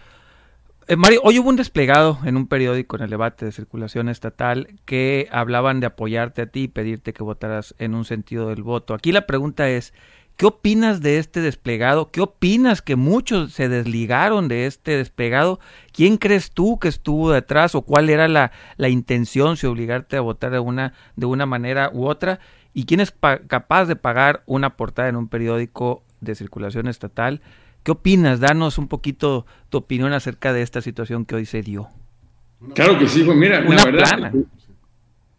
Eh, 0.86 0.96
Mario, 0.96 1.20
hoy 1.24 1.38
hubo 1.38 1.48
un 1.48 1.56
desplegado 1.56 2.18
en 2.24 2.36
un 2.36 2.46
periódico 2.46 2.96
en 2.96 3.04
el 3.04 3.10
debate 3.10 3.46
de 3.46 3.52
circulación 3.52 4.10
estatal 4.10 4.68
que 4.84 5.28
hablaban 5.30 5.80
de 5.80 5.86
apoyarte 5.86 6.42
a 6.42 6.46
ti 6.46 6.64
y 6.64 6.68
pedirte 6.68 7.14
que 7.14 7.22
votaras 7.22 7.74
en 7.78 7.94
un 7.94 8.04
sentido 8.04 8.48
del 8.50 8.62
voto. 8.62 8.92
Aquí 8.92 9.12
la 9.12 9.26
pregunta 9.26 9.70
es, 9.70 9.94
¿Qué 10.40 10.46
opinas 10.46 11.02
de 11.02 11.18
este 11.18 11.42
desplegado? 11.42 12.10
¿Qué 12.10 12.22
opinas 12.22 12.80
que 12.80 12.96
muchos 12.96 13.52
se 13.52 13.68
desligaron 13.68 14.48
de 14.48 14.64
este 14.64 14.96
desplegado? 14.96 15.60
¿Quién 15.92 16.16
crees 16.16 16.52
tú 16.52 16.78
que 16.78 16.88
estuvo 16.88 17.30
detrás 17.30 17.74
o 17.74 17.82
cuál 17.82 18.08
era 18.08 18.26
la, 18.26 18.50
la 18.78 18.88
intención 18.88 19.58
si 19.58 19.66
obligarte 19.66 20.16
a 20.16 20.22
votar 20.22 20.50
de 20.50 20.58
una, 20.58 20.94
de 21.14 21.26
una 21.26 21.44
manera 21.44 21.90
u 21.92 22.06
otra? 22.06 22.40
¿Y 22.72 22.86
quién 22.86 23.00
es 23.00 23.12
capaz 23.48 23.84
de 23.84 23.96
pagar 23.96 24.42
una 24.46 24.78
portada 24.78 25.10
en 25.10 25.16
un 25.16 25.28
periódico 25.28 26.02
de 26.22 26.34
circulación 26.34 26.88
estatal? 26.88 27.42
¿Qué 27.82 27.90
opinas? 27.90 28.40
Danos 28.40 28.78
un 28.78 28.88
poquito 28.88 29.44
tu 29.68 29.76
opinión 29.76 30.14
acerca 30.14 30.54
de 30.54 30.62
esta 30.62 30.80
situación 30.80 31.26
que 31.26 31.34
hoy 31.34 31.44
se 31.44 31.60
dio. 31.60 31.88
Claro 32.74 32.98
que 32.98 33.08
sí, 33.08 33.24
pues 33.24 33.36
mira, 33.36 33.60
la 33.60 33.84
verdad. 33.84 34.32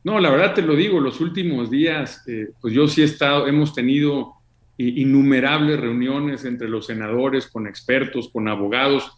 No, 0.04 0.20
la 0.20 0.30
verdad 0.30 0.54
te 0.54 0.62
lo 0.62 0.76
digo, 0.76 1.00
los 1.00 1.20
últimos 1.22 1.72
días, 1.72 2.24
eh, 2.28 2.52
pues 2.62 2.72
yo 2.72 2.88
sí 2.88 3.02
he 3.02 3.06
estado, 3.06 3.48
hemos 3.48 3.74
tenido 3.74 4.36
innumerables 4.82 5.80
reuniones 5.80 6.46
entre 6.46 6.70
los 6.70 6.86
senadores, 6.88 7.48
con 7.48 7.68
expertos, 7.68 8.30
con 8.30 8.48
abogados. 8.48 9.12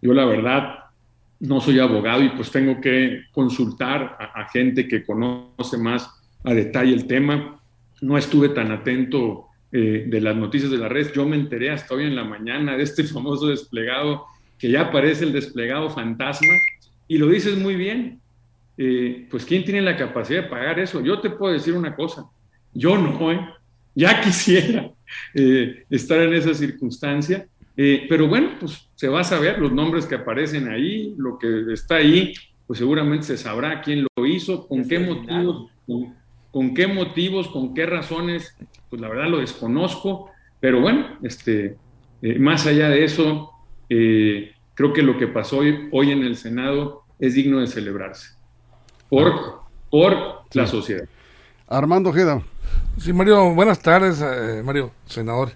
Yo 0.00 0.14
la 0.14 0.24
verdad 0.24 0.78
no 1.40 1.60
soy 1.60 1.78
abogado 1.78 2.22
y 2.22 2.30
pues 2.30 2.50
tengo 2.50 2.80
que 2.80 3.22
consultar 3.32 4.16
a, 4.34 4.48
gente 4.48 4.88
que 4.88 5.04
conoce 5.04 5.78
más 5.78 6.10
a 6.44 6.54
detalle 6.54 6.92
el 6.92 7.06
tema. 7.06 7.60
No 8.00 8.18
estuve 8.18 8.50
tan 8.50 8.70
atento 8.70 9.46
eh, 9.72 10.06
de 10.08 10.20
las 10.20 10.36
noticias 10.36 10.70
de 10.70 10.78
la 10.78 10.88
red. 10.88 11.12
Yo 11.12 11.26
me 11.26 11.36
enteré 11.36 11.70
hasta 11.70 11.94
hoy 11.94 12.04
en 12.04 12.16
la 12.16 12.24
mañana 12.24 12.76
de 12.76 12.82
este 12.82 13.04
famoso 13.04 13.48
desplegado 13.48 14.26
que 14.58 14.70
ya 14.70 14.82
aparece 14.82 15.24
el 15.24 15.32
desplegado 15.32 15.90
fantasma. 15.90 16.54
Y 17.06 17.18
lo 17.18 17.28
dices 17.28 17.56
muy 17.56 17.76
bien. 17.76 18.20
Eh, 18.76 19.26
pues 19.30 19.44
¿quién 19.44 19.64
tiene 19.64 19.80
la 19.80 19.96
capacidad 19.96 20.42
de 20.42 20.48
pagar 20.48 20.78
eso? 20.78 21.00
Yo 21.00 21.20
te 21.20 21.30
puedo 21.30 21.52
decir 21.52 21.74
una 21.74 21.94
cosa. 21.96 22.26
Yo 22.74 22.96
no, 22.96 23.32
¿eh? 23.32 23.40
Ya 23.94 24.20
quisiera 24.20 24.92
eh, 25.34 25.84
estar 25.90 26.20
en 26.20 26.34
esa 26.34 26.54
circunstancia. 26.54 27.46
pero 28.08 28.26
bueno, 28.26 28.50
pues 28.58 28.88
se 28.96 29.08
va 29.08 29.20
a 29.20 29.24
saber 29.24 29.58
los 29.58 29.72
nombres 29.72 30.06
que 30.06 30.16
aparecen 30.16 30.68
ahí, 30.68 31.14
lo 31.16 31.38
que 31.38 31.72
está 31.72 31.96
ahí, 31.96 32.34
pues 32.66 32.78
seguramente 32.78 33.26
se 33.26 33.36
sabrá 33.36 33.80
quién 33.82 34.06
lo 34.16 34.26
hizo, 34.26 34.66
con 34.66 34.88
qué 34.88 34.98
motivos, 34.98 35.70
con 36.50 36.74
qué 36.74 36.86
motivos, 36.86 37.48
con 37.48 37.74
qué 37.74 37.86
razones 37.86 38.56
pues 38.88 39.02
la 39.02 39.08
verdad 39.08 39.28
lo 39.28 39.38
desconozco, 39.38 40.30
pero 40.60 40.80
bueno, 40.80 41.18
este, 41.22 41.76
eh, 42.22 42.38
más 42.38 42.66
allá 42.66 42.88
de 42.88 43.04
eso, 43.04 43.52
eh, 43.88 44.52
creo 44.74 44.92
que 44.92 45.02
lo 45.02 45.18
que 45.18 45.26
pasó 45.26 45.58
hoy, 45.58 45.88
hoy, 45.92 46.10
en 46.10 46.22
el 46.22 46.36
Senado 46.36 47.04
es 47.18 47.34
digno 47.34 47.60
de 47.60 47.66
celebrarse 47.66 48.36
por, 49.08 49.62
por 49.90 50.42
la 50.52 50.66
sociedad. 50.66 51.04
Armando 51.66 52.12
Geda. 52.12 52.42
Sí, 52.98 53.12
Mario, 53.12 53.54
buenas 53.54 53.80
tardes, 53.80 54.20
eh, 54.20 54.62
Mario, 54.64 54.92
senador. 55.06 55.52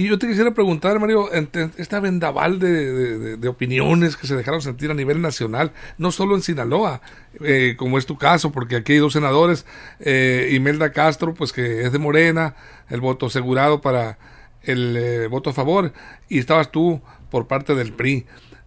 Y 0.00 0.08
yo 0.08 0.18
te 0.18 0.26
quisiera 0.26 0.54
preguntar, 0.54 0.98
Mario, 0.98 1.28
esta 1.76 2.00
vendaval 2.00 2.58
de, 2.58 3.46
opiniones 3.46 4.16
que 4.16 4.26
se 4.26 4.34
dejaron 4.34 4.62
sentir 4.62 4.90
a 4.90 4.94
nivel 4.94 5.20
nacional, 5.20 5.72
no 5.98 6.10
solo 6.10 6.36
en 6.36 6.40
Sinaloa, 6.40 7.02
eh, 7.44 7.74
como 7.76 7.98
es 7.98 8.06
tu 8.06 8.16
caso, 8.16 8.50
porque 8.50 8.76
aquí 8.76 8.94
hay 8.94 8.98
dos 8.98 9.12
senadores, 9.12 9.66
eh, 9.98 10.52
Imelda 10.52 10.92
Castro, 10.92 11.34
pues 11.34 11.52
que 11.52 11.82
es 11.82 11.92
de 11.92 11.98
Morena, 11.98 12.54
el 12.88 13.02
voto 13.02 13.26
asegurado 13.26 13.82
para 13.82 14.16
el 14.62 14.96
eh, 14.96 15.26
voto 15.26 15.50
a 15.50 15.52
favor, 15.52 15.92
y 16.30 16.38
estabas 16.38 16.70
tú 16.70 17.02
por 17.30 17.46
parte 17.46 17.74
del 17.74 17.92
PRI. 17.92 18.24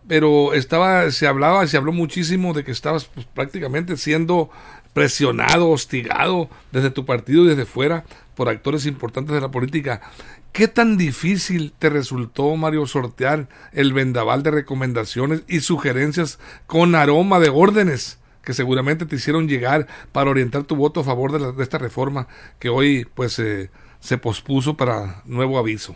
Pero 0.08 0.54
estaba, 0.54 1.10
se 1.10 1.26
hablaba, 1.26 1.66
se 1.66 1.78
habló 1.78 1.94
muchísimo 1.94 2.54
de 2.54 2.64
que 2.64 2.72
estabas 2.72 3.06
pues, 3.06 3.26
prácticamente 3.26 3.98
siendo 3.98 4.52
presionado, 4.94 5.70
hostigado 5.70 6.50
desde 6.72 6.92
tu 6.92 7.06
partido 7.06 7.44
y 7.44 7.50
desde 7.50 7.66
fuera 7.66 8.06
por 8.36 8.50
actores 8.50 8.86
importantes 8.86 9.34
de 9.34 9.42
la 9.42 9.52
política. 9.52 10.02
¿Qué 10.52 10.68
tan 10.68 10.98
difícil 10.98 11.74
te 11.78 11.90
resultó, 11.90 12.56
Mario, 12.56 12.86
sortear 12.86 13.48
el 13.72 13.92
vendaval 13.92 14.44
de 14.44 14.52
recomendaciones 14.52 15.44
y 15.48 15.62
sugerencias 15.62 16.40
con 16.68 16.94
aroma 16.94 17.40
de 17.40 17.50
órdenes 17.50 18.20
que 18.44 18.54
seguramente 18.54 19.06
te 19.06 19.16
hicieron 19.16 19.48
llegar 19.48 19.88
para 20.12 20.30
orientar 20.30 20.64
tu 20.64 20.76
voto 20.76 21.00
a 21.00 21.04
favor 21.04 21.32
de, 21.32 21.64
esta 21.64 21.78
reforma 21.80 22.28
que 22.60 22.70
hoy 22.70 23.08
pues 23.16 23.40
eh, 23.40 23.72
se 24.00 24.18
pospuso 24.18 24.76
para 24.78 25.24
nuevo 25.26 25.58
aviso? 25.58 25.96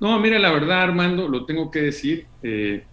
No, 0.00 0.18
mire, 0.18 0.38
la 0.38 0.50
verdad, 0.50 0.82
Armando, 0.82 1.28
lo 1.28 1.44
tengo 1.44 1.70
que 1.70 1.82
decir, 1.82 2.26
eh, 2.42 2.84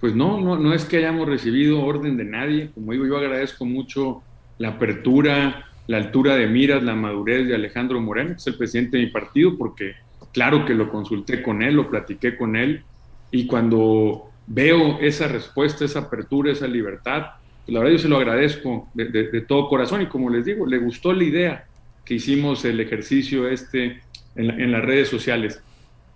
pues 0.00 0.14
no, 0.14 0.40
no, 0.40 0.56
no 0.56 0.72
es 0.72 0.84
que 0.84 0.98
hayamos 0.98 1.26
recibido 1.26 1.82
orden 1.82 2.16
de 2.16 2.24
nadie, 2.24 2.70
como 2.72 2.92
digo, 2.92 3.06
yo 3.06 3.16
agradezco 3.16 3.64
mucho 3.64 4.22
la 4.58 4.70
apertura, 4.70 5.66
la 5.86 5.98
altura 5.98 6.36
de 6.36 6.46
miras, 6.46 6.82
la 6.82 6.94
madurez 6.94 7.46
de 7.46 7.54
Alejandro 7.54 8.00
Moreno, 8.00 8.30
que 8.30 8.36
es 8.36 8.46
el 8.46 8.56
presidente 8.56 8.96
de 8.96 9.04
mi 9.04 9.10
partido, 9.10 9.56
porque 9.56 9.94
claro 10.32 10.64
que 10.64 10.74
lo 10.74 10.90
consulté 10.90 11.42
con 11.42 11.62
él, 11.62 11.74
lo 11.74 11.88
platiqué 11.88 12.36
con 12.36 12.56
él, 12.56 12.82
y 13.30 13.46
cuando 13.46 14.30
veo 14.46 14.98
esa 15.00 15.28
respuesta, 15.28 15.84
esa 15.84 16.00
apertura, 16.00 16.52
esa 16.52 16.66
libertad, 16.66 17.26
pues 17.64 17.74
la 17.74 17.80
verdad 17.80 17.92
yo 17.92 17.98
se 17.98 18.08
lo 18.08 18.16
agradezco 18.16 18.88
de, 18.94 19.40
todo 19.42 19.68
corazón, 19.68 20.02
y 20.02 20.06
como 20.06 20.30
les 20.30 20.44
digo, 20.44 20.66
le 20.66 20.78
gustó 20.78 21.12
la 21.12 21.24
idea 21.24 21.66
que 22.04 22.14
hicimos 22.14 22.64
el 22.64 22.78
ejercicio 22.80 23.48
este 23.48 24.00
en, 24.36 24.60
en 24.60 24.72
las 24.72 24.84
redes 24.84 25.08
sociales. 25.08 25.60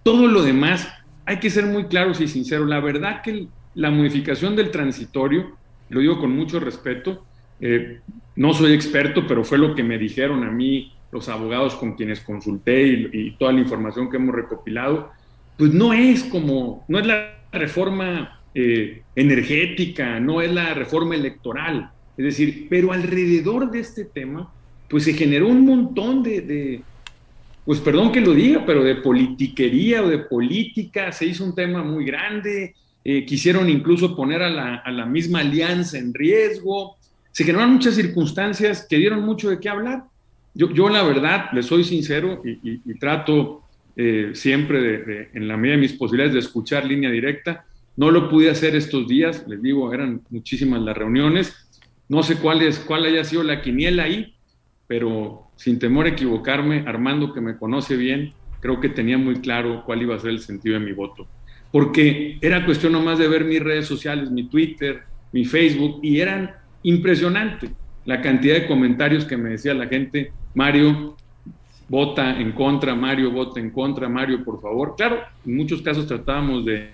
Todo 0.03 0.29
lo 0.29 0.43
demás, 0.43 0.89
hay 1.27 1.39
que 1.39 1.51
ser 1.51 1.67
muy 1.67 1.85
claros 1.85 2.21
y 2.21 2.29
sinceros, 2.29 2.69
la 2.69 2.81
verdad 2.81 3.23
que 3.23 3.49
la 3.75 3.91
modificación 3.91 4.57
del 4.57 4.71
transitorio, 4.71 5.57
lo 5.89 6.01
digo 6.01 6.19
con 6.19 6.31
mucho 6.31 6.61
respeto, 6.61 7.25
eh, 7.61 8.01
no 8.37 8.55
soy 8.55 8.73
experto, 8.73 9.27
pero 9.27 9.45
fue 9.45 9.59
lo 9.59 9.75
que 9.75 9.83
me 9.83 9.99
dijeron 9.99 10.45
a 10.45 10.51
mí 10.51 10.93
los 11.13 11.29
abogados 11.29 11.75
con 11.75 11.95
quienes 11.95 12.21
consulté 12.21 12.87
y, 13.13 13.33
toda 13.33 13.53
la 13.53 13.61
información 13.61 14.09
que 14.11 14.17
hemos 14.17 14.35
recopilado, 14.35 15.11
pues 15.59 15.75
no 15.75 15.93
es 15.93 16.25
como, 16.25 16.85
no 16.89 16.99
es 16.99 17.07
la 17.07 17.45
reforma 17.53 18.41
eh, 18.55 19.03
energética, 19.15 20.21
no 20.21 20.41
es 20.41 20.53
la 20.53 20.73
reforma 20.73 21.17
electoral, 21.17 21.91
es 22.17 22.25
decir, 22.25 22.67
pero 22.71 22.93
alrededor 22.93 23.71
de 23.71 23.81
este 23.81 24.05
tema, 24.05 24.53
pues 24.89 25.05
se 25.05 25.13
generó 25.13 25.49
un 25.49 25.65
montón 25.65 26.23
de, 26.23 26.83
pues 27.65 27.81
perdón 27.81 28.13
que 28.13 28.21
lo 28.21 28.33
diga, 28.33 28.65
pero 28.65 28.85
de 28.85 28.97
politiquería 28.97 30.03
o 30.03 30.09
de 30.09 30.19
política, 30.19 31.13
se 31.13 31.27
hizo 31.27 31.45
un 31.45 31.55
tema 31.55 31.83
muy 31.83 32.05
grande, 32.05 32.75
eh, 33.05 33.25
quisieron 33.25 33.69
incluso 33.69 34.15
poner 34.15 34.43
a 34.43 34.51
la, 34.51 34.77
a 34.77 34.91
la 34.91 35.07
misma 35.07 35.41
alianza 35.41 35.99
en 35.99 36.15
riesgo, 36.15 36.97
se 37.33 37.45
generaron 37.45 37.75
muchas 37.75 37.95
circunstancias 37.95 38.87
que 38.89 38.97
dieron 38.97 39.23
mucho 39.23 39.51
de 39.51 39.61
qué 39.61 39.69
hablar. 39.69 40.05
Yo, 40.55 40.71
yo 40.71 40.89
la 40.89 41.03
verdad, 41.03 41.47
le 41.53 41.63
soy 41.63 41.85
sincero 41.85 42.43
y, 42.45 42.99
trato 42.99 43.63
eh, 43.97 44.31
siempre, 44.35 44.81
de, 44.81 45.29
en 45.35 45.47
la 45.47 45.57
medida 45.57 45.77
de 45.77 45.83
mis 45.83 45.93
posibilidades, 45.93 46.35
de 46.35 46.41
escuchar 46.41 46.85
línea 46.85 47.11
directa. 47.11 47.65
No 47.97 48.11
lo 48.11 48.29
pude 48.29 48.51
hacer 48.51 48.75
estos 48.75 49.07
días, 49.07 49.45
les 49.47 49.63
digo, 49.63 49.93
eran 49.93 50.23
muchísimas 50.31 50.81
las 50.83 50.97
reuniones. 50.97 51.55
No 52.09 52.23
sé 52.23 52.37
cuál, 52.37 52.63
es, 52.63 52.79
cuál 52.81 53.05
haya 53.05 53.25
sido 53.25 53.43
la 53.43 53.63
quiniela 53.63 54.05
ahí, 54.05 54.35
pero 54.89 55.51
sin 55.55 55.79
temor 55.79 56.07
a 56.07 56.11
equivocarme, 56.11 56.85
Armando, 56.87 57.33
que 57.33 57.41
me 57.41 57.57
conoce 57.57 57.97
bien, 57.97 58.33
creo 58.61 58.81
que 58.81 58.89
tenía 58.89 59.19
muy 59.19 59.37
claro 59.37 59.85
cuál 59.85 60.03
iba 60.03 60.17
a 60.17 60.19
ser 60.19 60.31
el 60.31 60.41
sentido 60.41 60.79
de 60.79 60.85
mi 60.85 60.93
voto. 60.93 61.29
Porque 61.71 62.39
era 62.41 62.65
cuestión 62.65 62.93
nomás 62.93 63.19
de 63.19 63.29
ver 63.29 63.45
mis 63.45 63.61
redes 63.61 63.87
sociales, 63.87 64.31
mi 64.31 64.49
Twitter, 64.49 65.03
mi 65.33 65.45
Facebook, 65.45 66.01
y 66.03 66.21
eran 66.21 66.51
impresionante 66.83 67.71
la 68.05 68.21
cantidad 68.21 68.55
de 68.55 68.67
comentarios 68.67 69.25
que 69.25 69.37
me 69.37 69.51
decía 69.51 69.75
la 69.75 69.87
gente, 69.87 70.33
Mario, 70.55 71.17
vota 71.89 72.39
en 72.39 72.53
contra, 72.53 72.95
Mario, 72.95 73.31
vota 73.31 73.61
en 73.61 73.71
contra, 73.71 74.09
Mario, 74.09 74.45
por 74.45 74.61
favor. 74.61 74.95
Claro, 74.97 75.21
en 75.45 75.57
muchos 75.57 75.83
casos 75.83 76.07
tratábamos 76.07 76.65
de, 76.65 76.91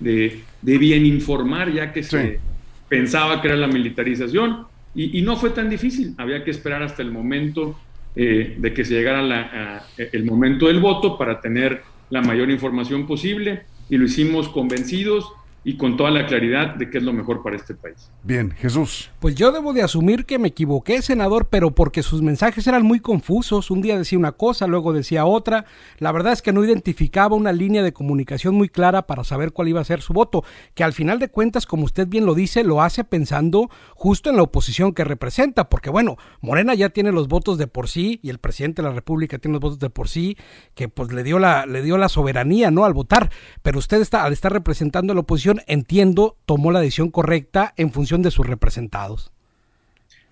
de, 0.00 0.42
bien 0.62 1.06
informar, 1.06 1.72
ya 1.72 1.92
que 1.92 2.02
se 2.02 2.40
pensaba 2.88 3.40
que 3.40 3.48
era 3.48 3.56
la 3.56 3.68
militarización, 3.68 4.66
y, 4.94 5.20
no 5.22 5.36
fue 5.36 5.50
tan 5.50 5.68
difícil, 5.68 6.14
había 6.16 6.42
que 6.42 6.50
esperar 6.50 6.82
hasta 6.82 7.02
el 7.02 7.10
momento 7.10 7.78
eh, 8.14 8.56
de 8.58 8.72
que 8.72 8.82
se 8.82 8.94
llegara 8.94 9.84
el 9.98 10.24
momento 10.24 10.68
del 10.68 10.80
voto 10.80 11.18
para 11.18 11.40
tener 11.40 11.82
la 12.08 12.22
mayor 12.22 12.50
información 12.50 13.06
posible, 13.06 13.64
y 13.90 13.98
lo 13.98 14.06
hicimos 14.06 14.48
convencidos 14.48 15.30
y 15.68 15.76
con 15.76 15.96
toda 15.96 16.12
la 16.12 16.26
claridad 16.26 16.76
de 16.76 16.88
qué 16.88 16.98
es 16.98 17.02
lo 17.02 17.12
mejor 17.12 17.42
para 17.42 17.56
este 17.56 17.74
país. 17.74 18.12
Bien, 18.22 18.52
Jesús. 18.52 19.10
Pues 19.18 19.34
yo 19.34 19.50
debo 19.50 19.72
de 19.72 19.82
asumir 19.82 20.24
que 20.24 20.38
me 20.38 20.46
equivoqué, 20.46 21.02
senador, 21.02 21.48
pero 21.50 21.72
porque 21.72 22.04
sus 22.04 22.22
mensajes 22.22 22.68
eran 22.68 22.84
muy 22.84 23.00
confusos. 23.00 23.72
Un 23.72 23.82
día 23.82 23.98
decía 23.98 24.16
una 24.16 24.30
cosa, 24.30 24.68
luego 24.68 24.92
decía 24.92 25.26
otra. 25.26 25.64
La 25.98 26.12
verdad 26.12 26.34
es 26.34 26.40
que 26.40 26.52
no 26.52 26.62
identificaba 26.62 27.34
una 27.34 27.50
línea 27.50 27.82
de 27.82 27.92
comunicación 27.92 28.54
muy 28.54 28.68
clara 28.68 29.08
para 29.08 29.24
saber 29.24 29.50
cuál 29.50 29.66
iba 29.66 29.80
a 29.80 29.84
ser 29.84 30.02
su 30.02 30.12
voto, 30.12 30.44
que 30.74 30.84
al 30.84 30.92
final 30.92 31.18
de 31.18 31.30
cuentas, 31.30 31.66
como 31.66 31.82
usted 31.82 32.06
bien 32.06 32.26
lo 32.26 32.36
dice, 32.36 32.62
lo 32.62 32.80
hace 32.80 33.02
pensando 33.02 33.68
justo 33.96 34.30
en 34.30 34.36
la 34.36 34.42
oposición 34.42 34.92
que 34.92 35.02
representa, 35.02 35.68
porque 35.68 35.90
bueno, 35.90 36.16
Morena 36.42 36.74
ya 36.74 36.90
tiene 36.90 37.10
los 37.10 37.26
votos 37.26 37.58
de 37.58 37.66
por 37.66 37.88
sí 37.88 38.20
y 38.22 38.30
el 38.30 38.38
presidente 38.38 38.82
de 38.82 38.88
la 38.88 38.94
República 38.94 39.38
tiene 39.38 39.54
los 39.54 39.62
votos 39.62 39.80
de 39.80 39.90
por 39.90 40.08
sí, 40.08 40.36
que 40.76 40.88
pues 40.88 41.10
le 41.10 41.24
dio 41.24 41.40
la 41.40 41.66
le 41.66 41.82
dio 41.82 41.98
la 41.98 42.08
soberanía, 42.08 42.70
¿no? 42.70 42.84
al 42.84 42.94
votar, 42.94 43.30
pero 43.62 43.80
usted 43.80 44.00
está 44.00 44.22
al 44.22 44.32
estar 44.32 44.52
representando 44.52 45.12
a 45.12 45.14
la 45.14 45.22
oposición 45.22 45.55
entiendo, 45.66 46.36
tomó 46.46 46.70
la 46.70 46.80
decisión 46.80 47.10
correcta 47.10 47.74
en 47.76 47.92
función 47.92 48.22
de 48.22 48.30
sus 48.30 48.46
representados. 48.46 49.32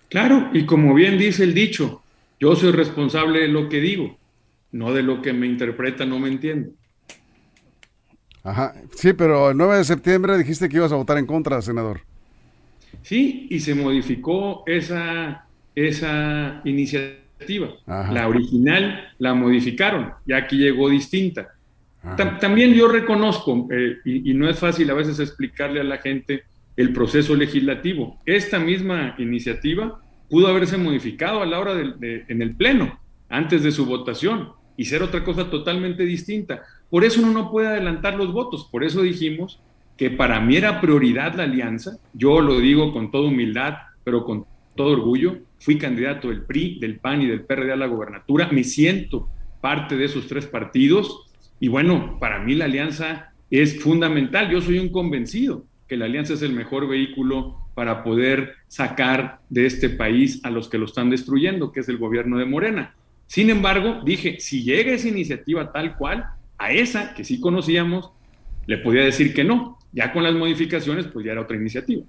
Claro, 0.09 0.49
y 0.53 0.65
como 0.65 0.93
bien 0.93 1.17
dice 1.17 1.43
el 1.43 1.53
dicho, 1.53 2.01
yo 2.39 2.55
soy 2.55 2.71
responsable 2.71 3.41
de 3.41 3.47
lo 3.47 3.69
que 3.69 3.81
digo, 3.81 4.17
no 4.71 4.93
de 4.93 5.03
lo 5.03 5.21
que 5.21 5.33
me 5.33 5.47
interpreta, 5.47 6.05
no 6.05 6.19
me 6.19 6.29
entiendo. 6.29 6.71
Ajá, 8.43 8.75
sí, 8.93 9.13
pero 9.13 9.49
el 9.49 9.57
9 9.57 9.77
de 9.77 9.83
septiembre 9.83 10.37
dijiste 10.37 10.69
que 10.69 10.77
ibas 10.77 10.91
a 10.91 10.95
votar 10.97 11.17
en 11.17 11.25
contra, 11.25 11.61
senador. 11.61 12.01
Sí, 13.01 13.47
y 13.49 13.59
se 13.59 13.73
modificó 13.73 14.63
esa, 14.67 15.47
esa 15.73 16.61
iniciativa 16.63 17.69
La 17.87 18.27
original 18.27 19.13
la 19.17 19.33
modificaron, 19.33 20.13
ya 20.25 20.37
aquí 20.37 20.57
llegó 20.57 20.89
distinta. 20.89 21.54
También 22.39 22.73
yo 22.73 22.87
reconozco, 22.87 23.67
eh, 23.71 23.97
y, 24.05 24.33
no 24.33 24.47
es 24.49 24.59
fácil 24.59 24.89
a 24.89 24.93
veces 24.93 25.19
explicarle 25.19 25.79
a 25.79 25.83
la 25.83 25.97
gente 25.97 26.43
el 26.75 26.93
proceso 26.93 27.35
legislativo. 27.35 28.19
Esta 28.25 28.59
misma 28.59 29.15
iniciativa 29.17 29.99
pudo 30.29 30.47
haberse 30.47 30.77
modificado 30.77 31.41
a 31.41 31.45
la 31.45 31.59
hora 31.59 31.73
de, 31.73 32.25
en 32.27 32.41
el 32.41 32.55
Pleno, 32.55 32.99
antes 33.29 33.63
de 33.63 33.71
su 33.71 33.85
votación, 33.85 34.49
y 34.77 34.85
ser 34.85 35.01
otra 35.01 35.23
cosa 35.23 35.49
totalmente 35.49 36.03
distinta. 36.03 36.63
Por 36.89 37.03
eso 37.03 37.21
uno 37.21 37.31
no 37.31 37.51
puede 37.51 37.67
adelantar 37.67 38.15
los 38.15 38.31
votos. 38.31 38.67
Por 38.71 38.83
eso 38.83 39.01
dijimos 39.01 39.59
que 39.97 40.09
para 40.09 40.39
mí 40.39 40.57
era 40.57 40.81
prioridad 40.81 41.35
la 41.35 41.43
alianza. 41.43 41.97
Yo 42.13 42.41
lo 42.41 42.59
digo 42.59 42.93
con 42.93 43.11
toda 43.11 43.29
humildad, 43.29 43.75
pero 44.03 44.23
con 44.25 44.45
todo 44.75 44.91
orgullo. 44.91 45.39
Fui 45.59 45.77
candidato 45.77 46.27
del 46.27 46.43
PRI, 46.43 46.79
del 46.79 46.99
PAN 46.99 47.21
y 47.21 47.27
del 47.27 47.45
PRD 47.45 47.71
a 47.71 47.77
la 47.77 47.87
gobernatura. 47.87 48.49
Me 48.51 48.63
siento 48.63 49.29
parte 49.61 49.95
de 49.95 50.05
esos 50.05 50.27
tres 50.27 50.45
partidos. 50.45 51.24
Y 51.59 51.67
bueno, 51.67 52.17
para 52.19 52.39
mí 52.39 52.55
la 52.55 52.65
alianza 52.65 53.33
es 53.49 53.81
fundamental. 53.81 54.49
Yo 54.49 54.61
soy 54.61 54.79
un 54.79 54.89
convencido 54.89 55.65
que 55.87 55.97
la 55.97 56.05
alianza 56.05 56.33
es 56.33 56.41
el 56.41 56.51
mejor 56.51 56.87
vehículo 56.87 57.57
para 57.75 58.03
poder 58.03 58.55
sacar 58.67 59.39
de 59.49 59.65
este 59.65 59.89
país 59.89 60.41
a 60.43 60.49
los 60.49 60.69
que 60.69 60.77
lo 60.77 60.85
están 60.85 61.09
destruyendo, 61.09 61.71
que 61.71 61.81
es 61.81 61.89
el 61.89 61.97
gobierno 61.97 62.37
de 62.37 62.45
Morena. 62.45 62.95
Sin 63.27 63.49
embargo, 63.49 64.01
dije, 64.03 64.39
si 64.39 64.63
llega 64.63 64.93
esa 64.93 65.07
iniciativa 65.07 65.71
tal 65.71 65.97
cual, 65.97 66.25
a 66.57 66.71
esa 66.71 67.13
que 67.13 67.23
sí 67.23 67.39
conocíamos, 67.39 68.11
le 68.65 68.77
podía 68.77 69.03
decir 69.03 69.33
que 69.33 69.43
no. 69.43 69.77
Ya 69.91 70.11
con 70.11 70.23
las 70.23 70.33
modificaciones, 70.33 71.07
pues 71.07 71.25
ya 71.25 71.33
era 71.33 71.41
otra 71.41 71.57
iniciativa. 71.57 72.03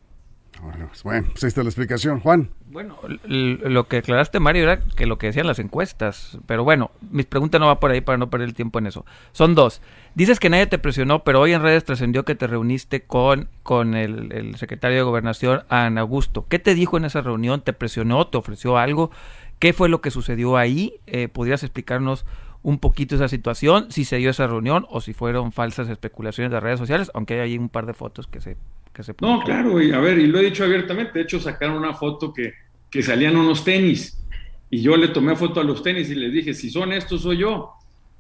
Bueno, 0.63 0.87
pues, 0.89 1.03
bueno, 1.03 1.29
pues 1.31 1.45
ahí 1.45 1.49
está 1.49 1.63
la 1.63 1.69
explicación. 1.69 2.21
Juan. 2.21 2.51
Bueno, 2.69 2.99
lo 3.25 3.89
que 3.89 3.99
aclaraste, 3.99 4.41
Mario, 4.41 4.65
era 4.65 4.81
que 4.81 5.07
lo 5.07 5.19
que 5.19 5.29
decían 5.29 5.47
las 5.47 5.59
encuestas. 5.59 6.39
Pero 6.47 6.65
bueno, 6.65 6.91
mi 7.11 7.23
pregunta 7.23 7.59
no 7.59 7.67
va 7.67 7.81
por 7.81 7.91
ahí 7.91 8.01
para 8.01 8.19
no 8.19 8.29
perder 8.29 8.49
el 8.49 8.55
tiempo 8.55 8.79
en 8.79 8.87
eso. 8.87 9.05
Son 9.33 9.55
dos. 9.55 9.81
Dices 10.15 10.41
que 10.41 10.51
nadie 10.51 10.67
te 10.67 10.79
presionó, 10.79 11.25
pero 11.25 11.41
hoy 11.41 11.53
en 11.53 11.63
redes 11.63 11.85
trascendió 11.85 12.25
que 12.25 12.35
te 12.35 12.47
reuniste 12.47 13.03
con, 13.03 13.49
con 13.63 13.95
el, 13.95 14.57
secretario 14.57 14.97
de 14.97 15.03
Gobernación, 15.03 15.63
Ana 15.69 16.03
Augusto. 16.03 16.47
¿Qué 16.49 16.59
te 16.59 16.75
dijo 16.75 16.97
en 16.97 17.05
esa 17.05 17.21
reunión? 17.21 17.61
¿Te 17.61 17.73
presionó? 17.73 18.27
¿Te 18.27 18.39
ofreció 18.39 18.79
algo? 18.79 19.11
¿Qué 19.59 19.73
fue 19.73 19.89
lo 19.89 20.01
que 20.01 20.11
sucedió 20.11 20.57
ahí? 20.57 20.95
Eh, 21.07 21.29
¿Podrías 21.29 21.63
explicarnos 21.63 22.27
un 22.63 22.79
poquito 22.79 23.15
esa 23.15 23.29
situación? 23.29 23.91
Si 23.91 24.05
se 24.05 24.17
dio 24.17 24.31
esa 24.31 24.47
reunión 24.47 24.87
o 24.91 25.01
si 25.01 25.13
fueron 25.13 25.53
falsas 25.53 25.89
especulaciones 25.89 26.51
de 26.51 26.61
redes 26.61 26.79
sociales, 26.79 27.11
aunque 27.15 27.35
hay 27.35 27.41
ahí 27.41 27.59
un 27.59 27.69
par 27.69 27.87
de 27.87 27.95
fotos 27.95 28.27
que 28.27 28.41
se 28.41 28.57
no, 29.21 29.43
claro, 29.43 29.81
y 29.83 29.93
a 29.93 30.01
ver, 30.01 30.19
y 30.19 30.27
lo 30.27 30.39
he 30.39 30.45
dicho 30.45 30.65
abiertamente, 30.65 31.13
de 31.15 31.23
hecho 31.23 31.41
sacaron 31.41 31.77
una 31.77 31.95
foto 31.95 32.33
que, 32.33 32.55
que 32.91 33.03
salían 33.03 33.37
unos 33.37 33.65
tenis, 33.65 34.17
y 34.71 34.81
yo 34.81 34.97
le 34.97 35.09
tomé 35.09 35.37
foto 35.37 35.61
a 35.61 35.65
los 35.65 35.83
tenis 35.83 36.11
y 36.11 36.15
les 36.15 36.33
dije, 36.33 36.55
si 36.55 36.71
son 36.71 36.93
estos, 36.93 37.23
soy 37.23 37.39
yo. 37.39 37.73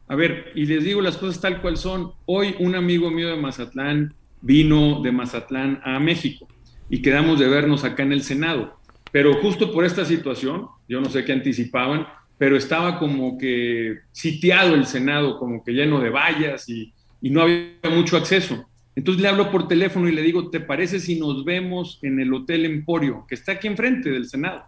A 0.08 0.14
ver, 0.14 0.52
y 0.54 0.66
les 0.66 0.84
digo 0.84 1.00
las 1.00 1.16
cosas 1.16 1.40
tal 1.40 1.60
cual 1.60 1.76
son. 1.76 2.12
Hoy 2.26 2.54
un 2.60 2.76
amigo 2.76 3.10
mío 3.10 3.28
de 3.28 3.36
Mazatlán 3.36 4.14
vino 4.40 5.02
de 5.02 5.10
Mazatlán 5.10 5.80
a 5.84 5.98
México 5.98 6.46
y 6.88 7.02
quedamos 7.02 7.40
de 7.40 7.48
vernos 7.48 7.82
acá 7.82 8.04
en 8.04 8.12
el 8.12 8.22
Senado. 8.22 8.78
Pero 9.10 9.34
justo 9.40 9.72
por 9.72 9.84
esta 9.84 10.04
situación, 10.04 10.68
yo 10.88 11.00
no 11.00 11.10
sé 11.10 11.24
qué 11.24 11.32
anticipaban, 11.32 12.06
pero 12.38 12.56
estaba 12.56 12.98
como 12.98 13.38
que 13.38 14.00
sitiado 14.12 14.74
el 14.74 14.86
Senado, 14.86 15.38
como 15.38 15.64
que 15.64 15.72
lleno 15.72 16.00
de 16.00 16.10
vallas 16.10 16.68
y, 16.68 16.92
y 17.20 17.30
no 17.30 17.42
había 17.42 17.72
mucho 17.90 18.16
acceso. 18.16 18.68
Entonces 18.96 19.22
le 19.22 19.28
hablo 19.28 19.50
por 19.50 19.68
teléfono 19.68 20.08
y 20.08 20.12
le 20.12 20.22
digo, 20.22 20.48
¿te 20.48 20.58
parece 20.58 20.98
si 21.00 21.20
nos 21.20 21.44
vemos 21.44 21.98
en 22.02 22.18
el 22.18 22.32
Hotel 22.32 22.64
Emporio, 22.64 23.26
que 23.28 23.34
está 23.34 23.52
aquí 23.52 23.68
enfrente 23.68 24.10
del 24.10 24.26
Senado? 24.26 24.64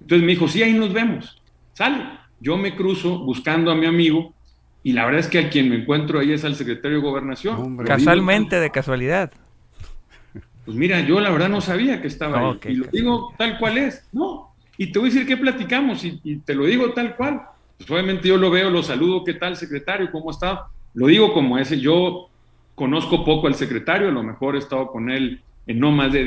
Entonces 0.00 0.24
me 0.24 0.32
dijo, 0.32 0.48
sí, 0.48 0.62
ahí 0.62 0.72
nos 0.72 0.92
vemos. 0.94 1.42
Sale. 1.74 2.04
Yo 2.40 2.56
me 2.56 2.74
cruzo 2.74 3.18
buscando 3.20 3.70
a 3.70 3.74
mi 3.74 3.86
amigo 3.86 4.34
y 4.82 4.92
la 4.92 5.04
verdad 5.04 5.20
es 5.20 5.28
que 5.28 5.38
a 5.38 5.50
quien 5.50 5.68
me 5.68 5.76
encuentro 5.76 6.20
ahí 6.20 6.32
es 6.32 6.44
al 6.44 6.54
secretario 6.54 6.98
de 6.98 7.02
Gobernación. 7.02 7.76
Casualmente, 7.78 8.58
de 8.58 8.70
casualidad. 8.70 9.30
Pues 10.64 10.76
mira, 10.76 11.00
yo 11.00 11.20
la 11.20 11.30
verdad 11.30 11.48
no 11.50 11.60
sabía 11.60 12.00
que 12.00 12.08
estaba 12.08 12.38
ahí. 12.38 12.58
Y 12.68 12.74
lo 12.74 12.86
digo 12.86 13.34
tal 13.36 13.58
cual 13.58 13.78
es. 13.78 14.06
No. 14.12 14.54
Y 14.78 14.90
te 14.90 14.98
voy 14.98 15.08
a 15.08 15.12
decir 15.12 15.26
qué 15.26 15.36
platicamos 15.36 16.04
y, 16.04 16.20
y, 16.24 16.38
te 16.38 16.54
lo 16.54 16.64
digo 16.64 16.92
tal 16.92 17.14
cual. 17.14 17.42
Pues 17.76 17.90
obviamente 17.90 18.28
yo 18.28 18.36
lo 18.38 18.50
veo, 18.50 18.70
lo 18.70 18.82
saludo, 18.82 19.22
¿qué 19.22 19.34
tal, 19.34 19.56
secretario? 19.56 20.10
¿Cómo 20.10 20.30
está? 20.30 20.66
Lo 20.94 21.06
digo 21.08 21.32
como 21.32 21.58
ese. 21.58 21.78
Yo 21.78 22.30
Conozco 22.76 23.24
poco 23.24 23.46
al 23.46 23.54
secretario, 23.54 24.08
a 24.08 24.12
lo 24.12 24.22
mejor 24.22 24.54
he 24.54 24.58
estado 24.58 24.88
con 24.88 25.10
él 25.10 25.40
en 25.66 25.80
no 25.80 25.92
más 25.92 26.12
de 26.12 26.22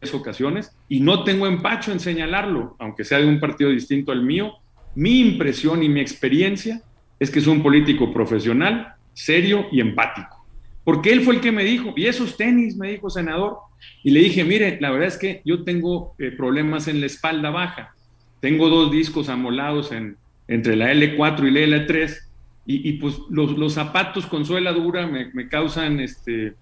10 0.00 0.14
ocasiones 0.14 0.76
y 0.88 0.98
no 0.98 1.22
tengo 1.22 1.46
empacho 1.46 1.92
en 1.92 2.00
señalarlo, 2.00 2.74
aunque 2.80 3.04
sea 3.04 3.18
de 3.18 3.28
un 3.28 3.38
partido 3.38 3.70
distinto 3.70 4.10
al 4.10 4.24
mío. 4.24 4.54
Mi 4.96 5.20
impresión 5.20 5.80
y 5.80 5.88
mi 5.88 6.00
experiencia 6.00 6.82
es 7.20 7.30
que 7.30 7.38
es 7.38 7.46
un 7.46 7.62
político 7.62 8.12
profesional, 8.12 8.94
serio 9.12 9.66
y 9.70 9.80
empático. 9.80 10.44
Porque 10.82 11.12
él 11.12 11.20
fue 11.20 11.36
el 11.36 11.40
que 11.40 11.52
me 11.52 11.62
dijo, 11.62 11.94
y 11.96 12.06
esos 12.06 12.36
tenis, 12.36 12.76
me 12.76 12.90
dijo 12.90 13.08
senador. 13.08 13.58
Y 14.02 14.10
le 14.10 14.18
dije, 14.18 14.42
mire, 14.42 14.78
la 14.80 14.90
verdad 14.90 15.06
es 15.06 15.18
que 15.18 15.40
yo 15.44 15.62
tengo 15.62 16.16
eh, 16.18 16.32
problemas 16.32 16.88
en 16.88 16.98
la 16.98 17.06
espalda 17.06 17.50
baja. 17.50 17.94
Tengo 18.40 18.68
dos 18.68 18.90
discos 18.90 19.28
amolados 19.28 19.92
en, 19.92 20.16
entre 20.48 20.74
la 20.74 20.92
L4 20.92 21.46
y 21.46 21.50
la 21.52 21.60
L3 21.60 22.31
y, 22.64 22.92
pues 22.94 23.18
los, 23.28 23.72
zapatos 23.72 24.26
con 24.26 24.44
suela 24.44 24.72
dura 24.72 25.06
me, 25.06 25.48
causan, 25.48 25.98
este, 26.00 26.54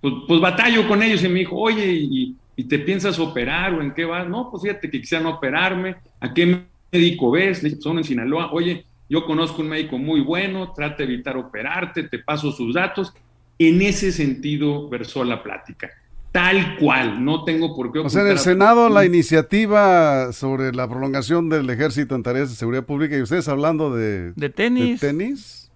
pues, 0.00 0.14
pues, 0.26 0.40
batallo 0.40 0.88
con 0.88 1.02
ellos 1.02 1.22
y 1.22 1.28
me 1.28 1.40
dijo, 1.40 1.56
oye, 1.56 1.92
y, 1.92 2.36
te 2.68 2.78
piensas 2.78 3.18
operar 3.18 3.74
o 3.74 3.82
en 3.82 3.92
qué 3.92 4.04
vas? 4.04 4.26
No, 4.26 4.50
pues 4.50 4.62
fíjate 4.62 4.90
que 4.90 5.00
quisieran 5.00 5.26
operarme, 5.26 5.96
¿a 6.18 6.32
qué 6.32 6.64
médico 6.90 7.30
ves? 7.30 7.62
Le 7.62 7.68
dije, 7.68 7.82
son 7.82 7.98
en 7.98 8.04
Sinaloa, 8.04 8.50
oye, 8.52 8.86
yo 9.08 9.24
conozco 9.26 9.62
un 9.62 9.68
médico 9.68 9.98
muy 9.98 10.20
bueno, 10.20 10.72
trata 10.72 10.98
de 10.98 11.04
evitar 11.04 11.36
operarte, 11.36 12.04
te 12.04 12.18
paso 12.18 12.50
sus 12.50 12.74
datos. 12.74 13.12
En 13.58 13.80
ese 13.82 14.10
sentido 14.10 14.88
versó 14.88 15.22
la 15.22 15.42
plática 15.42 15.90
tal 16.36 16.76
cual, 16.76 17.24
no 17.24 17.44
tengo 17.44 17.74
por 17.74 17.90
qué... 17.90 18.00
O 18.00 18.10
sea, 18.10 18.20
en 18.20 18.28
el 18.28 18.38
Senado 18.38 18.90
la 18.90 19.06
iniciativa 19.06 20.34
sobre 20.34 20.70
la 20.74 20.86
prolongación 20.86 21.48
del 21.48 21.70
ejército 21.70 22.14
en 22.14 22.22
tareas 22.22 22.50
de 22.50 22.56
seguridad 22.56 22.84
pública 22.84 23.16
y 23.16 23.22
ustedes 23.22 23.48
hablando 23.48 23.96
de... 23.96 24.32
De 24.34 24.50
tenis. 24.50 25.00
De 25.00 25.08
tenis 25.08 25.72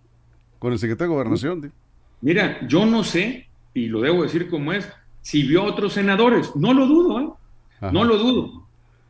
con 0.59 0.75
el 0.75 0.79
secretario 0.79 1.12
de 1.12 1.14
Gobernación. 1.14 1.73
Mira, 2.20 2.59
yo 2.68 2.85
no 2.85 3.05
sé, 3.05 3.49
y 3.73 3.87
lo 3.87 4.03
debo 4.03 4.23
decir 4.23 4.51
como 4.51 4.75
es, 4.75 4.87
si 5.23 5.44
vio 5.44 5.62
a 5.62 5.64
otros 5.64 5.94
senadores, 5.94 6.55
no 6.55 6.75
lo 6.75 6.87
dudo, 6.87 7.20
¿eh? 7.23 7.29
No 7.90 8.05
lo 8.05 8.18
dudo, 8.18 8.66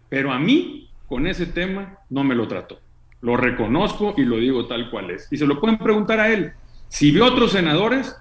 pero 0.08 0.30
a 0.30 0.38
mí 0.38 0.88
con 1.08 1.26
ese 1.26 1.46
tema 1.46 1.98
no 2.10 2.22
me 2.22 2.36
lo 2.36 2.46
trató. 2.46 2.78
Lo 3.22 3.36
reconozco 3.36 4.14
y 4.16 4.22
lo 4.22 4.36
digo 4.36 4.66
tal 4.68 4.88
cual 4.88 5.10
es. 5.10 5.26
Y 5.32 5.36
se 5.36 5.46
lo 5.46 5.60
pueden 5.60 5.78
preguntar 5.78 6.20
a 6.20 6.32
él. 6.32 6.52
Si 6.86 7.10
vio 7.10 7.24
a 7.24 7.32
otros 7.32 7.50
senadores, 7.50 8.14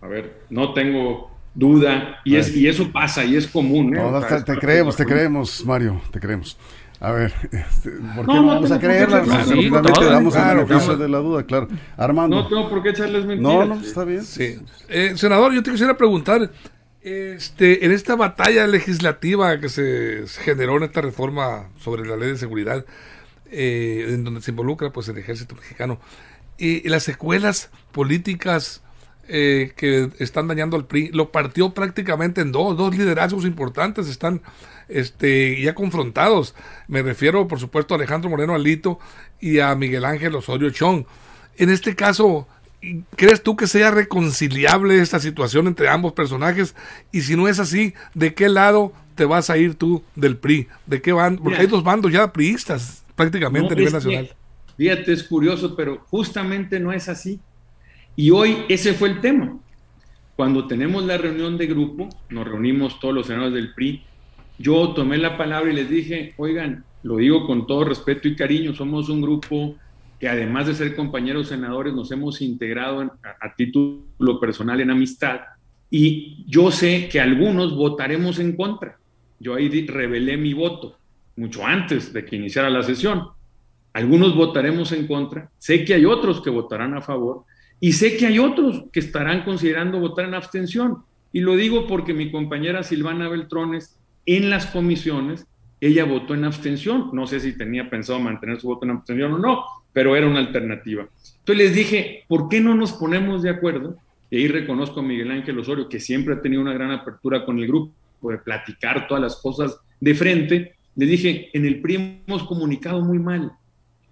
a 0.00 0.08
ver, 0.08 0.42
no 0.50 0.72
tengo 0.72 1.31
duda, 1.54 2.20
y, 2.24 2.36
es, 2.36 2.54
y 2.54 2.66
eso 2.68 2.90
pasa, 2.90 3.24
y 3.24 3.36
es 3.36 3.46
común. 3.46 3.96
¿eh? 3.96 4.00
te, 4.44 4.56
creemos, 4.58 4.96
te 4.96 5.04
creemos, 5.04 5.64
Mario, 5.64 6.00
te 6.10 6.20
creemos. 6.20 6.56
A 7.00 7.10
ver, 7.10 7.32
este, 7.50 7.90
¿por 8.14 8.26
qué 8.26 8.32
no, 8.32 8.46
vamos 8.46 8.70
a 8.70 8.78
creerla? 8.78 9.24
Sí, 9.44 9.68
damos 9.70 10.36
el 10.36 10.56
beneficio 10.56 10.96
de 10.96 11.08
la 11.08 11.18
duda, 11.18 11.44
claro. 11.44 11.68
Armando. 11.96 12.36
No 12.36 12.48
tengo 12.48 12.68
por 12.68 12.82
qué 12.82 12.90
echarles 12.90 13.24
mentiras. 13.24 13.52
No, 13.52 13.64
no, 13.64 13.80
está 13.80 14.04
bien. 14.04 14.24
Sí. 14.24 14.58
Eh, 14.88 15.14
senador, 15.16 15.52
yo 15.52 15.62
te 15.62 15.72
quisiera 15.72 15.96
preguntar, 15.96 16.52
este, 17.02 17.84
en 17.84 17.90
esta 17.90 18.14
batalla 18.14 18.68
legislativa 18.68 19.58
que 19.58 19.68
se, 19.68 20.24
generó 20.44 20.76
en 20.76 20.84
esta 20.84 21.00
reforma 21.00 21.70
sobre 21.76 22.06
la 22.06 22.16
ley 22.16 22.28
de 22.28 22.36
seguridad, 22.36 22.86
eh, 23.50 24.06
en 24.10 24.22
donde 24.22 24.40
se 24.40 24.52
involucra 24.52 24.92
pues 24.92 25.08
el 25.08 25.18
ejército 25.18 25.56
mexicano, 25.56 25.98
y 26.56 26.88
las 26.88 27.02
secuelas 27.02 27.70
políticas 27.90 28.82
eh, 29.28 29.72
que 29.76 30.10
están 30.18 30.48
dañando 30.48 30.76
al 30.76 30.86
PRI, 30.86 31.10
lo 31.12 31.30
partió 31.30 31.70
prácticamente 31.70 32.40
en 32.40 32.52
dos, 32.52 32.76
dos 32.76 32.96
liderazgos 32.96 33.44
importantes 33.44 34.08
están 34.08 34.42
este, 34.88 35.60
ya 35.60 35.74
confrontados. 35.74 36.54
Me 36.88 37.02
refiero, 37.02 37.46
por 37.48 37.60
supuesto, 37.60 37.94
a 37.94 37.96
Alejandro 37.96 38.30
Moreno 38.30 38.54
Alito 38.54 38.98
y 39.40 39.60
a 39.60 39.74
Miguel 39.74 40.04
Ángel 40.04 40.34
Osorio 40.34 40.70
Chong. 40.70 41.04
En 41.56 41.70
este 41.70 41.94
caso, 41.94 42.48
¿crees 43.16 43.42
tú 43.42 43.56
que 43.56 43.66
sea 43.66 43.90
reconciliable 43.90 45.00
esta 45.00 45.20
situación 45.20 45.66
entre 45.66 45.88
ambos 45.88 46.12
personajes? 46.12 46.74
Y 47.12 47.22
si 47.22 47.36
no 47.36 47.48
es 47.48 47.58
así, 47.58 47.94
¿de 48.14 48.34
qué 48.34 48.48
lado 48.48 48.92
te 49.14 49.24
vas 49.24 49.50
a 49.50 49.56
ir 49.56 49.74
tú 49.74 50.02
del 50.14 50.36
PRI? 50.36 50.68
¿De 50.86 51.00
qué 51.00 51.12
van? 51.12 51.38
Porque 51.38 51.60
hay 51.60 51.66
dos 51.66 51.84
bandos 51.84 52.12
ya 52.12 52.32
priistas 52.32 53.04
prácticamente 53.14 53.74
a 53.74 53.76
nivel 53.76 53.92
nacional. 53.92 54.34
fíjate, 54.76 55.12
es 55.12 55.22
curioso, 55.22 55.76
pero 55.76 56.04
justamente 56.10 56.80
no 56.80 56.92
es 56.92 57.08
así. 57.08 57.40
Y 58.14 58.30
hoy 58.30 58.64
ese 58.68 58.92
fue 58.92 59.08
el 59.08 59.20
tema. 59.20 59.58
Cuando 60.36 60.66
tenemos 60.66 61.04
la 61.04 61.18
reunión 61.18 61.56
de 61.56 61.66
grupo, 61.66 62.08
nos 62.30 62.46
reunimos 62.46 62.98
todos 63.00 63.14
los 63.14 63.26
senadores 63.26 63.54
del 63.54 63.74
PRI, 63.74 64.02
yo 64.58 64.90
tomé 64.90 65.18
la 65.18 65.36
palabra 65.36 65.72
y 65.72 65.74
les 65.74 65.88
dije, 65.88 66.34
oigan, 66.36 66.84
lo 67.02 67.16
digo 67.16 67.46
con 67.46 67.66
todo 67.66 67.84
respeto 67.84 68.28
y 68.28 68.36
cariño, 68.36 68.74
somos 68.74 69.08
un 69.08 69.20
grupo 69.20 69.76
que 70.20 70.28
además 70.28 70.66
de 70.66 70.74
ser 70.74 70.94
compañeros 70.94 71.48
senadores 71.48 71.92
nos 71.94 72.12
hemos 72.12 72.40
integrado 72.40 73.00
a, 73.00 73.54
título 73.56 74.38
personal 74.38 74.80
en 74.80 74.90
amistad 74.90 75.40
y 75.90 76.44
yo 76.46 76.70
sé 76.70 77.08
que 77.10 77.20
algunos 77.20 77.74
votaremos 77.74 78.38
en 78.38 78.54
contra. 78.54 78.98
Yo 79.40 79.54
ahí 79.54 79.86
revelé 79.86 80.36
mi 80.36 80.54
voto 80.54 80.96
mucho 81.36 81.66
antes 81.66 82.12
de 82.12 82.24
que 82.24 82.36
iniciara 82.36 82.70
la 82.70 82.82
sesión. 82.82 83.28
algunos 83.94 84.36
votaremos 84.36 84.92
en 84.92 85.06
contra, 85.06 85.50
sé 85.58 85.84
que 85.84 85.94
hay 85.94 86.04
otros 86.04 86.40
que 86.40 86.50
votarán 86.50 86.94
a 86.94 87.02
favor 87.02 87.44
y 87.84 87.94
sé 87.94 88.16
que 88.16 88.26
hay 88.26 88.38
otros 88.38 88.84
que 88.92 89.00
estarán 89.00 89.42
considerando 89.42 89.98
votar 89.98 90.26
en 90.26 90.34
abstención. 90.34 90.98
Y 91.32 91.40
lo 91.40 91.56
digo 91.56 91.88
porque 91.88 92.14
mi 92.14 92.30
compañera 92.30 92.84
Silvana 92.84 93.28
Beltrones 93.28 93.98
en 94.24 94.50
las 94.50 94.66
comisiones, 94.66 95.48
ella 95.80 96.04
votó 96.04 96.34
en 96.34 96.44
abstención. 96.44 97.10
No 97.12 97.26
sé 97.26 97.40
si 97.40 97.58
tenía 97.58 97.90
pensado 97.90 98.20
mantener 98.20 98.60
su 98.60 98.68
voto 98.68 98.84
en 98.84 98.92
abstención 98.92 99.32
o 99.32 99.38
no, 99.38 99.64
pero 99.92 100.14
era 100.14 100.28
una 100.28 100.38
alternativa. 100.38 101.08
Entonces 101.40 101.56
les 101.56 101.74
dije, 101.74 102.22
¿por 102.28 102.48
qué 102.48 102.60
no 102.60 102.76
nos 102.76 102.92
ponemos 102.92 103.42
de 103.42 103.50
acuerdo? 103.50 103.96
Y 104.30 104.36
ahí 104.36 104.46
reconozco 104.46 105.00
a 105.00 105.02
Miguel 105.02 105.32
Ángel 105.32 105.58
Osorio, 105.58 105.88
que 105.88 105.98
siempre 105.98 106.34
ha 106.34 106.40
tenido 106.40 106.62
una 106.62 106.74
gran 106.74 106.92
apertura 106.92 107.44
con 107.44 107.58
el 107.58 107.66
grupo, 107.66 107.92
de 108.30 108.38
platicar 108.38 109.08
todas 109.08 109.20
las 109.24 109.34
cosas 109.42 109.76
de 109.98 110.14
frente. 110.14 110.76
Le 110.94 111.06
dije, 111.06 111.50
en 111.52 111.66
el 111.66 111.80
PRI 111.80 112.22
hemos 112.28 112.44
comunicado 112.44 113.04
muy 113.04 113.18
mal. 113.18 113.50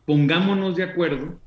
Pongámonos 0.07 0.75
de 0.75 0.83
acuerdo 0.83 1.39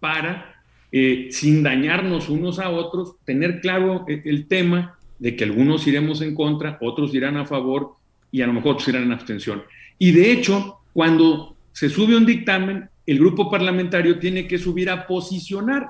para, 0.00 0.59
eh, 0.92 1.28
sin 1.30 1.62
dañarnos 1.62 2.28
unos 2.28 2.58
a 2.58 2.70
otros, 2.70 3.16
tener 3.24 3.60
claro 3.60 4.04
el, 4.08 4.22
el 4.24 4.46
tema 4.46 4.98
de 5.18 5.36
que 5.36 5.44
algunos 5.44 5.86
iremos 5.86 6.20
en 6.22 6.34
contra, 6.34 6.78
otros 6.80 7.14
irán 7.14 7.36
a 7.36 7.46
favor 7.46 7.96
y 8.32 8.42
a 8.42 8.46
lo 8.46 8.52
mejor 8.52 8.72
otros 8.72 8.88
irán 8.88 9.04
en 9.04 9.12
abstención. 9.12 9.62
Y 9.98 10.12
de 10.12 10.32
hecho, 10.32 10.78
cuando 10.92 11.56
se 11.72 11.88
sube 11.88 12.16
un 12.16 12.26
dictamen, 12.26 12.88
el 13.06 13.18
grupo 13.18 13.50
parlamentario 13.50 14.18
tiene 14.18 14.46
que 14.46 14.58
subir 14.58 14.90
a 14.90 15.06
posicionar. 15.06 15.88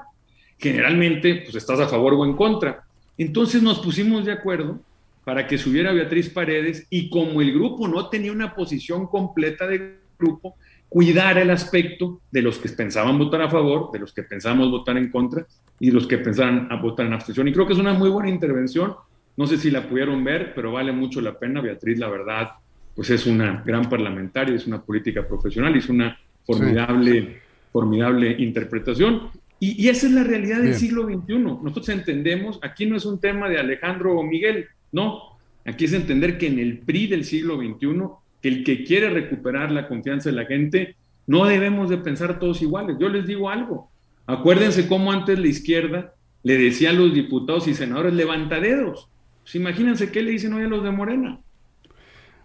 Generalmente, 0.59 1.43
pues 1.45 1.55
estás 1.55 1.81
a 1.81 1.89
favor 1.89 2.15
o 2.15 2.25
en 2.25 2.35
contra. 2.35 2.85
Entonces 3.17 3.63
nos 3.63 3.81
pusimos 3.81 4.25
de 4.25 4.33
acuerdo 4.33 4.81
para 5.25 5.47
que 5.47 5.59
subiera 5.59 5.93
Beatriz 5.93 6.31
Paredes 6.31 6.87
y 6.91 7.11
como 7.11 7.41
el 7.41 7.53
grupo 7.53 7.87
no 7.87 8.09
tenía 8.09 8.33
una 8.33 8.55
posición 8.55 9.07
completa 9.07 9.67
de 9.67 9.99
grupo, 10.19 10.55
cuidar 10.91 11.39
el 11.39 11.51
aspecto 11.51 12.21
de 12.31 12.43
los 12.43 12.59
que 12.59 12.69
pensaban 12.69 13.19
votar 13.19 13.41
a 13.41 13.49
favor, 13.49 13.91
de 13.91 14.01
los 14.01 14.13
que 14.13 14.25
pensábamos 14.25 14.71
votar 14.71 14.99
en 14.99 15.11
contra 15.11 15.47
y 15.79 15.87
de 15.87 15.93
los 15.95 16.07
que 16.07 16.19
pensaban 16.19 16.69
a 16.71 16.77
votar 16.77 17.07
en 17.07 17.15
abstención. 17.15 17.49
Y 17.49 17.53
creo 17.55 17.67
que 17.67 17.73
es 17.73 17.79
una 17.79 17.95
muy 17.95 18.11
buena 18.11 18.29
intervención 18.29 18.95
no 19.41 19.47
sé 19.47 19.57
si 19.57 19.71
la 19.71 19.89
pudieron 19.89 20.23
ver, 20.23 20.53
pero 20.55 20.73
vale 20.73 20.93
mucho 20.93 21.21
la 21.23 21.39
pena. 21.39 21.63
Beatriz, 21.63 21.99
la 21.99 22.11
verdad, 22.11 22.51
pues 22.95 23.09
es 23.09 23.27
una 23.27 23.63
gran 23.65 23.89
parlamentaria, 23.89 24.55
es 24.55 24.67
una 24.67 24.83
política 24.83 25.27
profesional, 25.27 25.75
es 25.77 25.89
una 25.89 26.19
formidable, 26.45 27.41
formidable 27.73 28.37
interpretación. 28.39 29.31
Y, 29.59 29.89
esa 29.89 30.09
es 30.09 30.13
la 30.13 30.25
realidad 30.25 30.61
del 30.61 30.75
siglo 30.75 31.05
XXI. 31.05 31.39
Nosotros 31.39 31.89
entendemos, 31.89 32.59
aquí 32.61 32.85
no 32.85 32.97
es 32.97 33.07
un 33.07 33.19
tema 33.19 33.49
de 33.49 33.59
Alejandro 33.59 34.19
o 34.19 34.23
Miguel, 34.23 34.67
no. 34.93 35.39
Aquí 35.65 35.87
es 35.87 35.95
entender 35.95 36.37
que 36.37 36.47
en 36.47 36.59
el 36.59 36.79
PRI 36.79 37.07
del 37.07 37.25
siglo 37.25 37.57
XXI, 37.57 38.03
el 38.43 38.65
que 38.65 38.85
quiere 38.85 39.11
recuperar 39.11 39.71
la 39.71 39.89
confianza 39.89 40.31
de 40.31 40.37
la 40.37 40.47
gente, 40.47 40.97
no 41.27 41.45
debemos 41.45 41.91
de 41.91 41.99
pensar 41.99 42.39
todos 42.39 42.63
iguales. 42.63 42.97
Yo 42.99 43.09
les 43.09 43.27
digo 43.27 43.51
algo. 43.51 43.91
Acuérdense 44.27 44.89
cómo 44.89 45.13
antes 45.13 45.39
la 45.39 45.49
izquierda 45.49 46.15
le 46.43 46.57
decía 46.57 46.91
a 46.91 46.93
los 46.95 47.13
diputados 47.13 47.69
y 47.69 47.75
senadores 47.75 48.15
levantadedos. 48.15 49.09
Pues 49.43 49.55
imagínense 49.55 50.11
qué 50.11 50.23
le 50.23 50.33
dicen 50.33 50.53
hoy 50.55 50.65
a 50.65 50.69
los 50.69 50.83
de 50.83 50.91
Morena. 50.91 51.41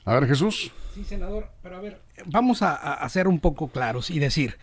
A 0.03 0.19
ver, 0.19 0.27
Jesús. 0.27 0.71
Sí, 0.93 1.03
senador, 1.03 1.49
pero 1.61 1.77
a 1.77 1.81
ver, 1.81 1.99
vamos 2.27 2.61
a, 2.61 2.73
a 2.75 3.09
ser 3.09 3.27
un 3.27 3.39
poco 3.39 3.67
claros 3.67 4.09
y 4.09 4.19
decir, 4.19 4.55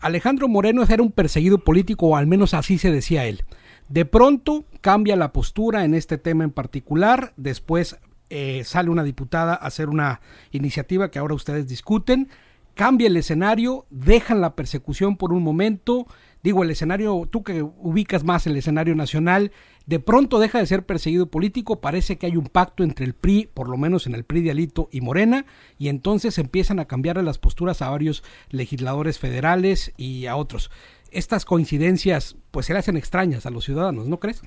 Alejandro 0.00 0.48
Moreno 0.48 0.84
era 0.88 1.02
un 1.02 1.10
perseguido 1.10 1.58
político, 1.58 2.06
o 2.08 2.16
al 2.16 2.26
menos 2.26 2.54
así 2.54 2.78
se 2.78 2.92
decía 2.92 3.26
él. 3.26 3.42
De 3.88 4.04
pronto 4.04 4.64
cambia 4.80 5.16
la 5.16 5.32
postura 5.32 5.84
en 5.84 5.94
este 5.94 6.18
tema 6.18 6.44
en 6.44 6.50
particular, 6.50 7.32
después 7.36 7.98
eh, 8.34 8.64
sale 8.64 8.88
una 8.88 9.04
diputada 9.04 9.52
a 9.52 9.66
hacer 9.66 9.90
una 9.90 10.22
iniciativa 10.52 11.10
que 11.10 11.18
ahora 11.18 11.34
ustedes 11.34 11.68
discuten, 11.68 12.30
cambia 12.74 13.08
el 13.08 13.16
escenario, 13.18 13.84
dejan 13.90 14.40
la 14.40 14.56
persecución 14.56 15.18
por 15.18 15.34
un 15.34 15.42
momento, 15.42 16.06
digo 16.42 16.62
el 16.62 16.70
escenario, 16.70 17.28
tú 17.30 17.42
que 17.42 17.62
ubicas 17.62 18.24
más 18.24 18.46
el 18.46 18.56
escenario 18.56 18.94
nacional, 18.94 19.52
de 19.84 20.00
pronto 20.00 20.38
deja 20.38 20.58
de 20.58 20.66
ser 20.66 20.86
perseguido 20.86 21.26
político, 21.26 21.82
parece 21.82 22.16
que 22.16 22.24
hay 22.24 22.38
un 22.38 22.46
pacto 22.46 22.84
entre 22.84 23.04
el 23.04 23.12
PRI, 23.12 23.50
por 23.52 23.68
lo 23.68 23.76
menos 23.76 24.06
en 24.06 24.14
el 24.14 24.24
PRI 24.24 24.40
de 24.40 24.52
Alito 24.52 24.88
y 24.90 25.02
Morena, 25.02 25.44
y 25.76 25.88
entonces 25.88 26.38
empiezan 26.38 26.78
a 26.78 26.86
cambiar 26.86 27.22
las 27.22 27.36
posturas 27.36 27.82
a 27.82 27.90
varios 27.90 28.24
legisladores 28.48 29.18
federales 29.18 29.92
y 29.98 30.24
a 30.24 30.36
otros. 30.36 30.70
Estas 31.10 31.44
coincidencias 31.44 32.36
pues 32.50 32.64
se 32.64 32.72
le 32.72 32.78
hacen 32.78 32.96
extrañas 32.96 33.44
a 33.44 33.50
los 33.50 33.66
ciudadanos, 33.66 34.06
¿no 34.06 34.18
crees? 34.18 34.40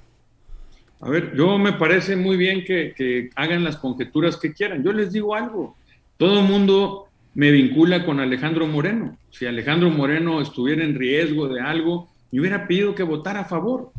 A 1.01 1.09
ver, 1.09 1.35
yo 1.35 1.57
me 1.57 1.73
parece 1.73 2.15
muy 2.15 2.37
bien 2.37 2.63
que, 2.63 3.29
hagan 3.35 3.63
las 3.63 3.77
conjeturas 3.77 4.37
que 4.37 4.53
quieran. 4.53 4.83
Yo 4.83 4.93
les 4.93 5.11
digo 5.11 5.35
algo, 5.35 5.75
todo 6.17 6.39
el 6.39 6.45
mundo 6.45 7.07
me 7.33 7.51
vincula 7.51 8.05
con 8.05 8.19
Alejandro 8.19 8.65
Moreno. 8.67 9.17
Si 9.29 9.45
Alejandro 9.45 9.89
Moreno 9.89 10.41
estuviera 10.41 10.83
en 10.83 10.95
riesgo 10.95 11.47
de 11.47 11.61
algo, 11.61 12.09
me 12.31 12.39
hubiera 12.39 12.67
pedido 12.67 12.95
que 12.95 13.03
votara 13.03 13.41
a 13.41 13.45
favor. 13.45 13.91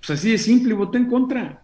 Pues 0.00 0.10
así 0.10 0.32
de 0.32 0.38
simple, 0.38 0.74
voté 0.74 0.98
en 0.98 1.06
contra. 1.06 1.62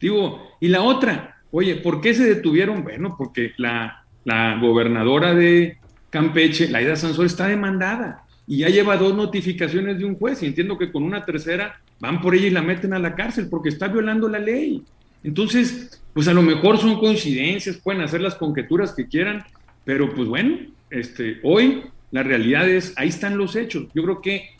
Digo, 0.00 0.50
y 0.60 0.68
la 0.68 0.82
otra, 0.82 1.42
oye, 1.50 1.76
¿por 1.76 2.00
qué 2.00 2.14
se 2.14 2.24
detuvieron? 2.24 2.82
Bueno, 2.82 3.14
porque 3.16 3.52
la, 3.58 4.04
la 4.24 4.58
gobernadora 4.58 5.34
de 5.34 5.78
Campeche, 6.10 6.68
Laida 6.68 6.96
Sansor, 6.96 7.26
está 7.26 7.48
demandada 7.48 8.23
y 8.46 8.58
ya 8.58 8.68
lleva 8.68 8.96
dos 8.96 9.14
notificaciones 9.14 9.98
de 9.98 10.04
un 10.04 10.16
juez 10.16 10.42
y 10.42 10.46
entiendo 10.46 10.76
que 10.76 10.92
con 10.92 11.02
una 11.02 11.24
tercera 11.24 11.80
van 12.00 12.20
por 12.20 12.34
ella 12.34 12.46
y 12.46 12.50
la 12.50 12.62
meten 12.62 12.92
a 12.92 12.98
la 12.98 13.14
cárcel 13.14 13.48
porque 13.48 13.70
está 13.70 13.88
violando 13.88 14.28
la 14.28 14.38
ley. 14.38 14.82
Entonces, 15.22 16.02
pues 16.12 16.28
a 16.28 16.34
lo 16.34 16.42
mejor 16.42 16.78
son 16.78 16.98
coincidencias, 16.98 17.78
pueden 17.78 18.02
hacer 18.02 18.20
las 18.20 18.34
conjeturas 18.34 18.92
que 18.92 19.08
quieran, 19.08 19.44
pero 19.84 20.14
pues 20.14 20.28
bueno, 20.28 20.58
este, 20.90 21.40
hoy 21.42 21.84
la 22.10 22.22
realidad 22.22 22.68
es, 22.68 22.92
ahí 22.96 23.08
están 23.08 23.38
los 23.38 23.56
hechos. 23.56 23.86
Yo 23.94 24.02
creo 24.02 24.20
que 24.20 24.50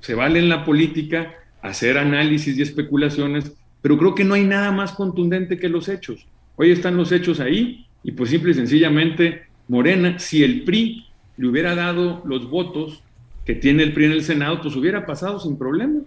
se 0.00 0.14
vale 0.14 0.38
en 0.38 0.48
la 0.48 0.64
política 0.64 1.34
hacer 1.62 1.98
análisis 1.98 2.56
y 2.56 2.62
especulaciones, 2.62 3.52
pero 3.80 3.96
creo 3.98 4.14
que 4.14 4.24
no 4.24 4.34
hay 4.34 4.44
nada 4.44 4.70
más 4.70 4.92
contundente 4.92 5.58
que 5.58 5.68
los 5.68 5.88
hechos. 5.88 6.26
Hoy 6.56 6.70
están 6.70 6.96
los 6.96 7.10
hechos 7.12 7.40
ahí 7.40 7.86
y 8.02 8.12
pues 8.12 8.30
simple 8.30 8.52
y 8.52 8.54
sencillamente 8.54 9.42
Morena, 9.68 10.18
si 10.18 10.42
el 10.42 10.64
PRI 10.64 11.06
le 11.36 11.48
hubiera 11.48 11.74
dado 11.74 12.22
los 12.26 12.50
votos 12.50 13.02
que 13.50 13.56
tiene 13.56 13.82
el 13.82 13.92
PRI 13.92 14.04
en 14.04 14.12
el 14.12 14.22
Senado, 14.22 14.60
pues 14.62 14.76
hubiera 14.76 15.04
pasado 15.04 15.40
sin 15.40 15.56
problema. 15.56 16.02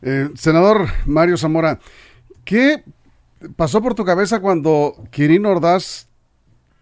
Eh, 0.00 0.30
senador 0.34 0.86
Mario 1.04 1.36
Zamora, 1.36 1.78
¿qué 2.42 2.82
pasó 3.54 3.82
por 3.82 3.94
tu 3.94 4.02
cabeza 4.02 4.40
cuando 4.40 4.94
Quirino 5.10 5.50
Ordaz 5.50 6.08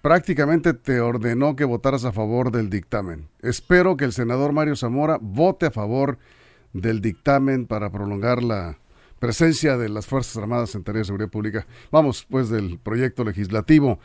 prácticamente 0.03 0.73
te 0.73 1.01
ordenó 1.01 1.57
que 1.57 1.65
votaras 1.65 2.05
a 2.05 2.13
favor 2.13 2.53
del 2.53 2.71
dictamen? 2.71 3.27
Espero 3.43 3.97
que 3.97 4.05
el 4.05 4.13
senador 4.13 4.53
Mario 4.53 4.77
Zamora 4.77 5.19
vote 5.21 5.67
a 5.67 5.71
favor 5.73 6.17
del 6.73 7.01
dictamen 7.01 7.67
para 7.67 7.91
prolongar 7.91 8.41
la 8.41 8.79
presencia 9.19 9.77
de 9.77 9.89
las 9.89 10.07
Fuerzas 10.07 10.37
Armadas 10.37 10.77
en 10.77 10.85
tareas 10.85 11.07
de 11.07 11.07
seguridad 11.07 11.31
pública. 11.31 11.67
Vamos, 11.91 12.25
pues, 12.31 12.51
del 12.51 12.79
proyecto 12.79 13.25
legislativo. 13.25 13.99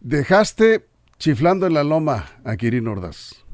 Dejaste 0.00 0.86
chiflando 1.18 1.66
en 1.66 1.74
la 1.74 1.84
loma 1.84 2.24
a 2.42 2.56
Quirino 2.56 2.92
Ordaz. 2.92 3.45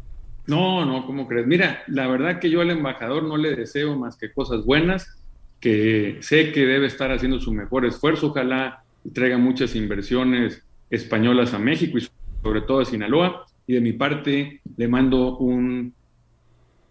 No, 0.46 0.84
no, 0.84 1.06
¿cómo 1.06 1.28
crees? 1.28 1.46
Mira, 1.46 1.82
la 1.86 2.08
verdad 2.08 2.38
que 2.40 2.50
yo 2.50 2.60
al 2.60 2.70
embajador 2.70 3.22
no 3.22 3.36
le 3.36 3.54
deseo 3.54 3.96
más 3.96 4.16
que 4.16 4.32
cosas 4.32 4.64
buenas, 4.64 5.22
que 5.60 6.18
sé 6.20 6.52
que 6.52 6.66
debe 6.66 6.86
estar 6.86 7.12
haciendo 7.12 7.40
su 7.40 7.52
mejor 7.52 7.86
esfuerzo, 7.86 8.28
ojalá 8.28 8.82
traiga 9.12 9.38
muchas 9.38 9.74
inversiones 9.76 10.64
españolas 10.90 11.54
a 11.54 11.58
México 11.58 11.98
y 11.98 12.08
sobre 12.42 12.62
todo 12.62 12.80
a 12.80 12.84
Sinaloa. 12.84 13.46
Y 13.66 13.74
de 13.74 13.80
mi 13.80 13.92
parte 13.92 14.60
le 14.76 14.88
mando 14.88 15.38
un 15.38 15.94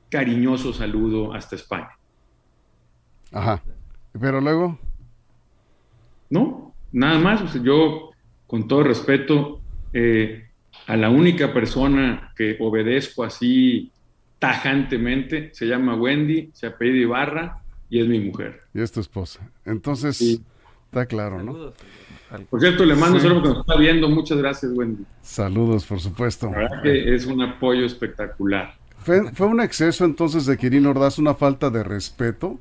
cariñoso 0.10 0.74
saludo 0.74 1.34
hasta 1.34 1.56
España. 1.56 1.92
Ajá. 3.32 3.62
Pero 4.20 4.42
luego. 4.42 4.80
No, 6.30 6.74
nada 6.92 7.20
más. 7.20 7.54
yo, 7.62 8.12
con 8.48 8.68
todo 8.68 8.84
respeto, 8.84 9.62
eh, 9.94 10.51
a 10.88 10.97
la 10.97 11.10
única 11.10 11.53
persona 11.53 12.34
que 12.36 12.57
obedezco 12.60 13.23
así 13.23 13.91
tajantemente 14.39 15.51
se 15.53 15.67
llama 15.67 15.95
Wendy, 15.95 16.49
se 16.53 16.67
apellida 16.67 17.01
Ibarra 17.01 17.62
y 17.89 18.01
es 18.01 18.07
mi 18.07 18.19
mujer. 18.19 18.62
Y 18.73 18.81
es 18.81 18.91
tu 18.91 18.99
esposa. 18.99 19.47
Entonces, 19.65 20.41
está 20.86 21.05
claro, 21.05 21.43
¿no? 21.43 21.73
Por 22.49 22.62
cierto, 22.62 22.86
le 22.86 22.95
mando 22.95 23.19
solo 23.19 23.36
porque 23.36 23.49
nos 23.49 23.60
está 23.60 23.77
viendo. 23.77 24.10
Muchas 24.10 24.38
gracias, 24.38 24.71
Wendy. 24.73 25.03
Saludos, 25.21 25.86
por 25.86 25.99
supuesto. 25.99 26.49
La 26.49 26.60
verdad 26.60 26.81
que 26.81 27.13
es 27.13 27.25
un 27.25 27.41
apoyo 27.41 27.86
espectacular. 27.86 28.73
¿Fue, 28.97 29.47
un 29.47 29.60
exceso 29.60 30.05
entonces 30.05 30.45
de 30.45 30.57
Quirino 30.57 30.91
Ordaz, 30.91 31.17
una 31.17 31.34
falta 31.34 31.69
de 31.69 31.84
respeto? 31.84 32.60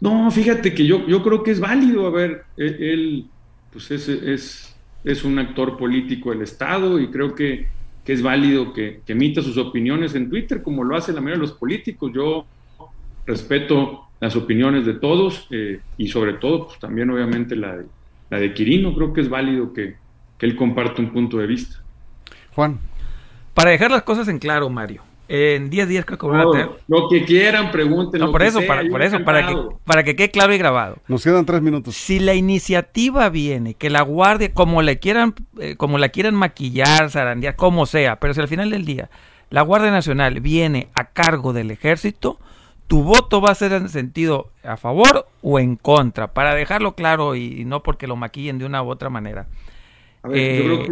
No, 0.00 0.30
fíjate 0.30 0.74
que 0.74 0.86
yo, 0.86 1.06
yo 1.06 1.22
creo 1.22 1.42
que 1.42 1.52
es 1.52 1.60
válido. 1.60 2.06
A 2.06 2.10
ver, 2.10 2.44
e, 2.56 2.92
él, 2.92 3.26
pues 3.72 3.90
es, 3.90 4.08
es, 4.08 4.73
es, 5.04 5.24
un 5.24 5.38
actor 5.38 5.76
político 5.76 6.30
del 6.30 6.42
Estado 6.42 6.98
y 6.98 7.08
creo 7.08 7.34
que, 7.34 7.68
que 8.04 8.12
es 8.12 8.22
válido 8.22 8.72
que, 8.72 9.00
que, 9.06 9.12
emita 9.12 9.42
sus 9.42 9.58
opiniones 9.58 10.14
en 10.14 10.28
Twitter, 10.28 10.62
como 10.62 10.82
lo 10.82 10.96
hace 10.96 11.12
la 11.12 11.20
mayoría 11.20 11.40
de 11.40 11.46
los 11.46 11.52
políticos. 11.52 12.10
Yo 12.14 12.46
respeto 13.26 14.04
las 14.20 14.34
opiniones 14.36 14.86
de 14.86 14.94
todos 14.94 15.46
eh, 15.50 15.80
y 15.98 16.08
sobre 16.08 16.34
todo, 16.34 16.66
pues 16.66 16.78
también 16.78 17.10
obviamente 17.10 17.54
la 17.54 17.76
de, 17.76 17.84
la 18.30 18.38
de 18.38 18.54
Quirino. 18.54 18.94
Creo 18.94 19.12
que 19.12 19.20
es 19.20 19.28
válido 19.28 19.72
que, 19.72 19.96
que 20.38 20.46
él 20.46 20.56
comparte 20.56 21.00
un 21.00 21.12
punto 21.12 21.38
de 21.38 21.46
vista. 21.46 21.76
Juan. 22.54 22.78
Para 23.54 23.70
dejar 23.70 23.92
las 23.92 24.02
cosas 24.02 24.26
en 24.26 24.38
claro, 24.40 24.68
Mario. 24.68 25.02
En 25.26 25.70
10 25.70 25.88
días 25.88 26.04
creo 26.04 26.18
que 26.18 26.26
van 26.26 26.40
a 26.40 26.50
tener. 26.50 26.70
Lo 26.86 27.08
que 27.08 27.24
quieran, 27.24 27.70
pregunten. 27.70 28.20
No, 28.20 28.30
por 28.30 28.42
eso, 28.42 28.60
para, 28.66 28.86
por 28.88 29.00
eso, 29.00 29.24
para 29.24 29.46
que, 29.46 29.56
para 29.84 30.02
que 30.02 30.16
quede 30.16 30.30
claro 30.30 30.54
y 30.54 30.58
grabado. 30.58 30.98
Nos 31.08 31.24
quedan 31.24 31.46
tres 31.46 31.62
minutos. 31.62 31.94
Si 31.94 32.18
la 32.18 32.34
iniciativa 32.34 33.30
viene, 33.30 33.74
que 33.74 33.88
la 33.88 34.02
guardia, 34.02 34.52
como 34.52 34.82
le 34.82 34.98
quieran, 34.98 35.34
eh, 35.58 35.76
como 35.76 35.96
la 35.96 36.10
quieran 36.10 36.34
maquillar, 36.34 37.10
zarandear, 37.10 37.56
como 37.56 37.86
sea, 37.86 38.20
pero 38.20 38.34
si 38.34 38.40
al 38.40 38.48
final 38.48 38.68
del 38.70 38.84
día 38.84 39.08
la 39.50 39.62
Guardia 39.62 39.90
Nacional 39.90 40.40
viene 40.40 40.88
a 40.94 41.10
cargo 41.10 41.52
del 41.52 41.70
ejército, 41.70 42.38
tu 42.86 43.02
voto 43.02 43.40
va 43.40 43.50
a 43.50 43.54
ser 43.54 43.72
en 43.72 43.88
sentido 43.88 44.50
a 44.62 44.76
favor 44.76 45.26
o 45.42 45.58
en 45.58 45.76
contra, 45.76 46.34
para 46.34 46.54
dejarlo 46.54 46.94
claro 46.94 47.34
y, 47.34 47.64
no 47.64 47.82
porque 47.82 48.06
lo 48.06 48.16
maquillen 48.16 48.58
de 48.58 48.66
una 48.66 48.82
u 48.82 48.90
otra 48.90 49.10
manera. 49.10 49.46
Eh, 50.32 50.88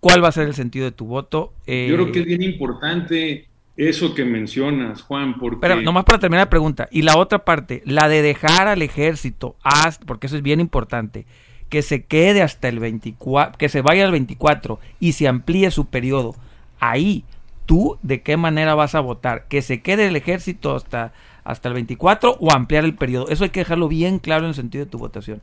¿Cuál 0.00 0.24
va 0.24 0.28
a 0.28 0.32
ser 0.32 0.48
el 0.48 0.54
sentido 0.54 0.84
de 0.86 0.92
tu 0.92 1.06
voto? 1.06 1.52
yo 1.66 1.94
creo 1.94 2.10
que 2.10 2.20
es 2.20 2.26
bien 2.26 2.42
importante 2.42 3.46
eso 3.76 4.14
que 4.14 4.24
mencionas, 4.24 5.02
Juan, 5.02 5.38
porque... 5.38 5.58
Pero 5.60 5.80
nomás 5.80 6.04
para 6.04 6.18
terminar 6.18 6.46
la 6.46 6.50
pregunta, 6.50 6.88
y 6.90 7.02
la 7.02 7.16
otra 7.16 7.44
parte, 7.44 7.82
la 7.86 8.08
de 8.08 8.22
dejar 8.22 8.68
al 8.68 8.82
ejército, 8.82 9.56
hasta, 9.62 10.04
porque 10.04 10.26
eso 10.26 10.36
es 10.36 10.42
bien 10.42 10.60
importante, 10.60 11.26
que 11.68 11.80
se 11.80 12.04
quede 12.04 12.42
hasta 12.42 12.68
el 12.68 12.80
24, 12.80 13.56
que 13.56 13.70
se 13.70 13.80
vaya 13.80 14.04
al 14.04 14.12
24 14.12 14.78
y 15.00 15.12
se 15.12 15.26
amplíe 15.26 15.70
su 15.70 15.86
periodo, 15.86 16.34
ahí, 16.80 17.24
¿tú 17.64 17.98
de 18.02 18.20
qué 18.20 18.36
manera 18.36 18.74
vas 18.74 18.94
a 18.94 19.00
votar? 19.00 19.46
¿Que 19.48 19.62
se 19.62 19.80
quede 19.80 20.06
el 20.06 20.16
ejército 20.16 20.76
hasta, 20.76 21.14
hasta 21.44 21.68
el 21.68 21.74
24 21.74 22.36
o 22.40 22.52
ampliar 22.52 22.84
el 22.84 22.94
periodo? 22.94 23.30
Eso 23.30 23.44
hay 23.44 23.50
que 23.50 23.60
dejarlo 23.60 23.88
bien 23.88 24.18
claro 24.18 24.44
en 24.44 24.50
el 24.50 24.54
sentido 24.54 24.84
de 24.84 24.90
tu 24.90 24.98
votación. 24.98 25.40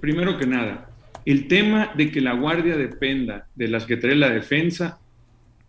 Primero 0.00 0.38
que 0.38 0.46
nada, 0.46 0.88
el 1.26 1.48
tema 1.48 1.90
de 1.94 2.10
que 2.10 2.22
la 2.22 2.32
Guardia 2.32 2.76
dependa 2.76 3.46
de 3.54 3.68
las 3.68 3.84
que 3.84 3.98
trae 3.98 4.16
la 4.16 4.30
defensa 4.30 5.00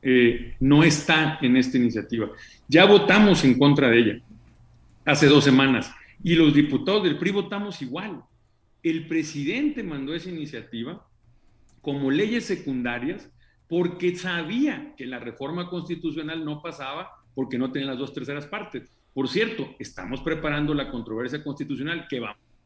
eh, 0.01 0.55
no 0.59 0.83
está 0.83 1.37
en 1.41 1.57
esta 1.57 1.77
iniciativa. 1.77 2.29
Ya 2.67 2.85
votamos 2.85 3.43
en 3.43 3.57
contra 3.57 3.89
de 3.89 3.99
ella 3.99 4.21
hace 5.05 5.27
dos 5.27 5.43
semanas 5.43 5.91
y 6.23 6.35
los 6.35 6.53
diputados 6.53 7.03
del 7.03 7.17
PRI 7.17 7.31
votamos 7.31 7.81
igual. 7.81 8.21
El 8.83 9.07
presidente 9.07 9.83
mandó 9.83 10.13
esa 10.13 10.29
iniciativa 10.29 11.05
como 11.81 12.11
leyes 12.11 12.45
secundarias 12.45 13.29
porque 13.67 14.15
sabía 14.15 14.93
que 14.97 15.05
la 15.05 15.19
reforma 15.19 15.69
constitucional 15.69 16.43
no 16.43 16.61
pasaba 16.61 17.09
porque 17.33 17.57
no 17.57 17.71
tenía 17.71 17.89
las 17.89 17.99
dos 17.99 18.13
terceras 18.13 18.45
partes. 18.45 18.89
Por 19.13 19.27
cierto, 19.29 19.75
estamos 19.79 20.21
preparando 20.21 20.73
la 20.73 20.89
controversia 20.89 21.43
constitucional 21.43 22.07
que 22.09 22.21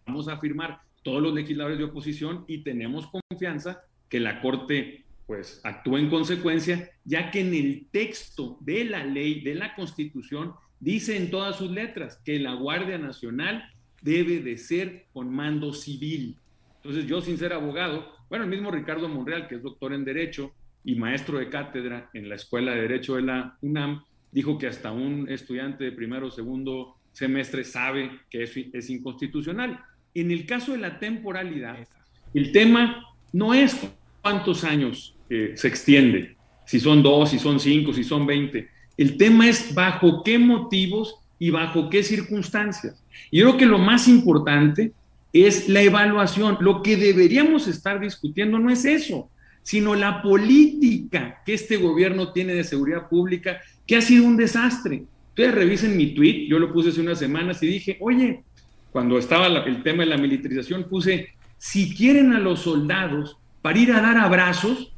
vamos 0.06 0.28
a 0.28 0.38
firmar 0.38 0.80
todos 1.04 1.22
los 1.22 1.34
legisladores 1.34 1.78
de 1.78 1.84
oposición 1.84 2.46
y 2.48 2.64
tenemos 2.64 3.08
confianza 3.08 3.84
que 4.10 4.20
la 4.20 4.42
Corte 4.42 5.05
pues 5.28 5.62
actúa 5.64 6.00
en 6.00 6.10
consecuencia, 6.10 6.90
ya 7.04 7.32
que 7.32 7.42
en 7.42 7.54
el 7.54 7.88
texto 7.92 8.58
de 8.62 8.86
la 8.86 9.04
ley, 9.04 9.42
de 9.42 9.56
la 9.56 9.76
Constitución, 9.76 10.54
dice 10.80 11.18
en 11.18 11.32
todas 11.32 11.58
sus 11.58 11.72
letras 11.72 12.22
que 12.24 12.40
la 12.40 12.54
Guardia 12.54 12.98
Nacional 12.98 13.72
debe 14.02 14.40
de 14.40 14.58
ser 14.58 15.06
con 15.14 15.34
mando 15.34 15.74
civil. 15.74 16.38
Entonces 16.78 17.08
yo, 17.08 17.22
sin 17.22 17.38
ser 17.38 17.54
abogado, 17.54 18.14
bueno, 18.30 18.46
el 18.46 18.52
mismo 18.52 18.70
Ricardo 18.70 19.10
Monreal, 19.10 19.48
que 19.48 19.56
es 19.56 19.64
doctor 19.64 19.94
en 19.94 20.06
Derecho 20.06 20.54
y 20.84 20.96
maestro 20.96 21.40
de 21.40 21.50
cátedra 21.50 22.10
en 22.14 22.30
la 22.30 22.36
Escuela 22.36 22.74
de 22.74 22.82
Derecho 22.82 23.16
de 23.16 23.24
la 23.24 23.58
UNAM, 23.62 24.04
dijo 24.32 24.58
que 24.60 24.68
hasta 24.68 24.92
un 24.92 25.28
estudiante 25.30 25.86
de 25.86 25.92
primero 25.92 26.28
o 26.28 26.32
segundo 26.32 26.98
semestre 27.12 27.64
sabe 27.64 28.12
que 28.30 28.44
eso 28.44 28.60
es 28.74 28.90
inconstitucional. 28.90 29.84
En 30.14 30.30
el 30.30 30.46
caso 30.46 30.74
de 30.74 30.78
la 30.78 31.00
temporalidad, 31.00 31.88
el 32.34 32.52
tema 32.52 33.04
no 33.34 33.54
es 33.54 33.90
cuántos 34.22 34.64
años 34.64 35.15
se 35.30 35.68
extiende, 35.68 36.36
si 36.66 36.80
son 36.80 37.02
dos, 37.02 37.30
si 37.30 37.40
son 37.40 37.60
cinco, 37.60 37.94
si 37.94 38.04
son 38.04 38.26
veinte. 38.26 38.70
El 38.98 39.18
tema 39.18 39.50
es 39.50 39.74
bajo 39.74 40.24
qué 40.24 40.40
motivos 40.40 41.16
y 41.38 41.50
bajo 41.50 41.90
qué 41.90 42.04
circunstancias. 42.04 43.04
Y 43.32 43.42
creo 43.42 43.58
que 43.58 43.66
lo 43.66 43.78
más 43.78 44.08
importante 44.08 44.94
es 45.34 45.68
la 45.68 45.82
evaluación. 45.82 46.58
Lo 46.62 46.82
que 46.82 46.96
deberíamos 46.96 47.68
estar 47.68 48.00
discutiendo 48.00 48.58
no 48.58 48.70
es 48.70 48.86
eso, 48.86 49.30
sino 49.62 49.96
la 49.96 50.22
política 50.22 51.42
que 51.46 51.54
este 51.54 51.78
gobierno 51.78 52.32
tiene 52.32 52.54
de 52.54 52.64
seguridad 52.64 53.10
pública, 53.10 53.60
que 53.86 53.98
ha 53.98 54.02
sido 54.02 54.24
un 54.24 54.38
desastre. 54.38 55.04
Ustedes 55.30 55.56
revisen 55.56 55.98
mi 55.98 56.14
tweet, 56.14 56.48
yo 56.48 56.58
lo 56.60 56.72
puse 56.72 56.90
hace 56.90 57.02
unas 57.02 57.20
semanas 57.20 57.62
y 57.62 57.68
dije, 57.68 57.98
oye, 58.00 58.44
cuando 58.92 59.18
estaba 59.18 59.48
el 59.48 59.84
tema 59.84 60.04
de 60.04 60.10
la 60.10 60.18
militarización, 60.18 60.86
puse, 60.86 61.30
si 61.58 61.94
quieren 61.94 62.32
a 62.32 62.40
los 62.40 62.62
soldados 62.62 63.38
para 63.62 63.78
ir 63.78 63.92
a 63.92 64.02
dar 64.02 64.18
abrazos, 64.18 64.95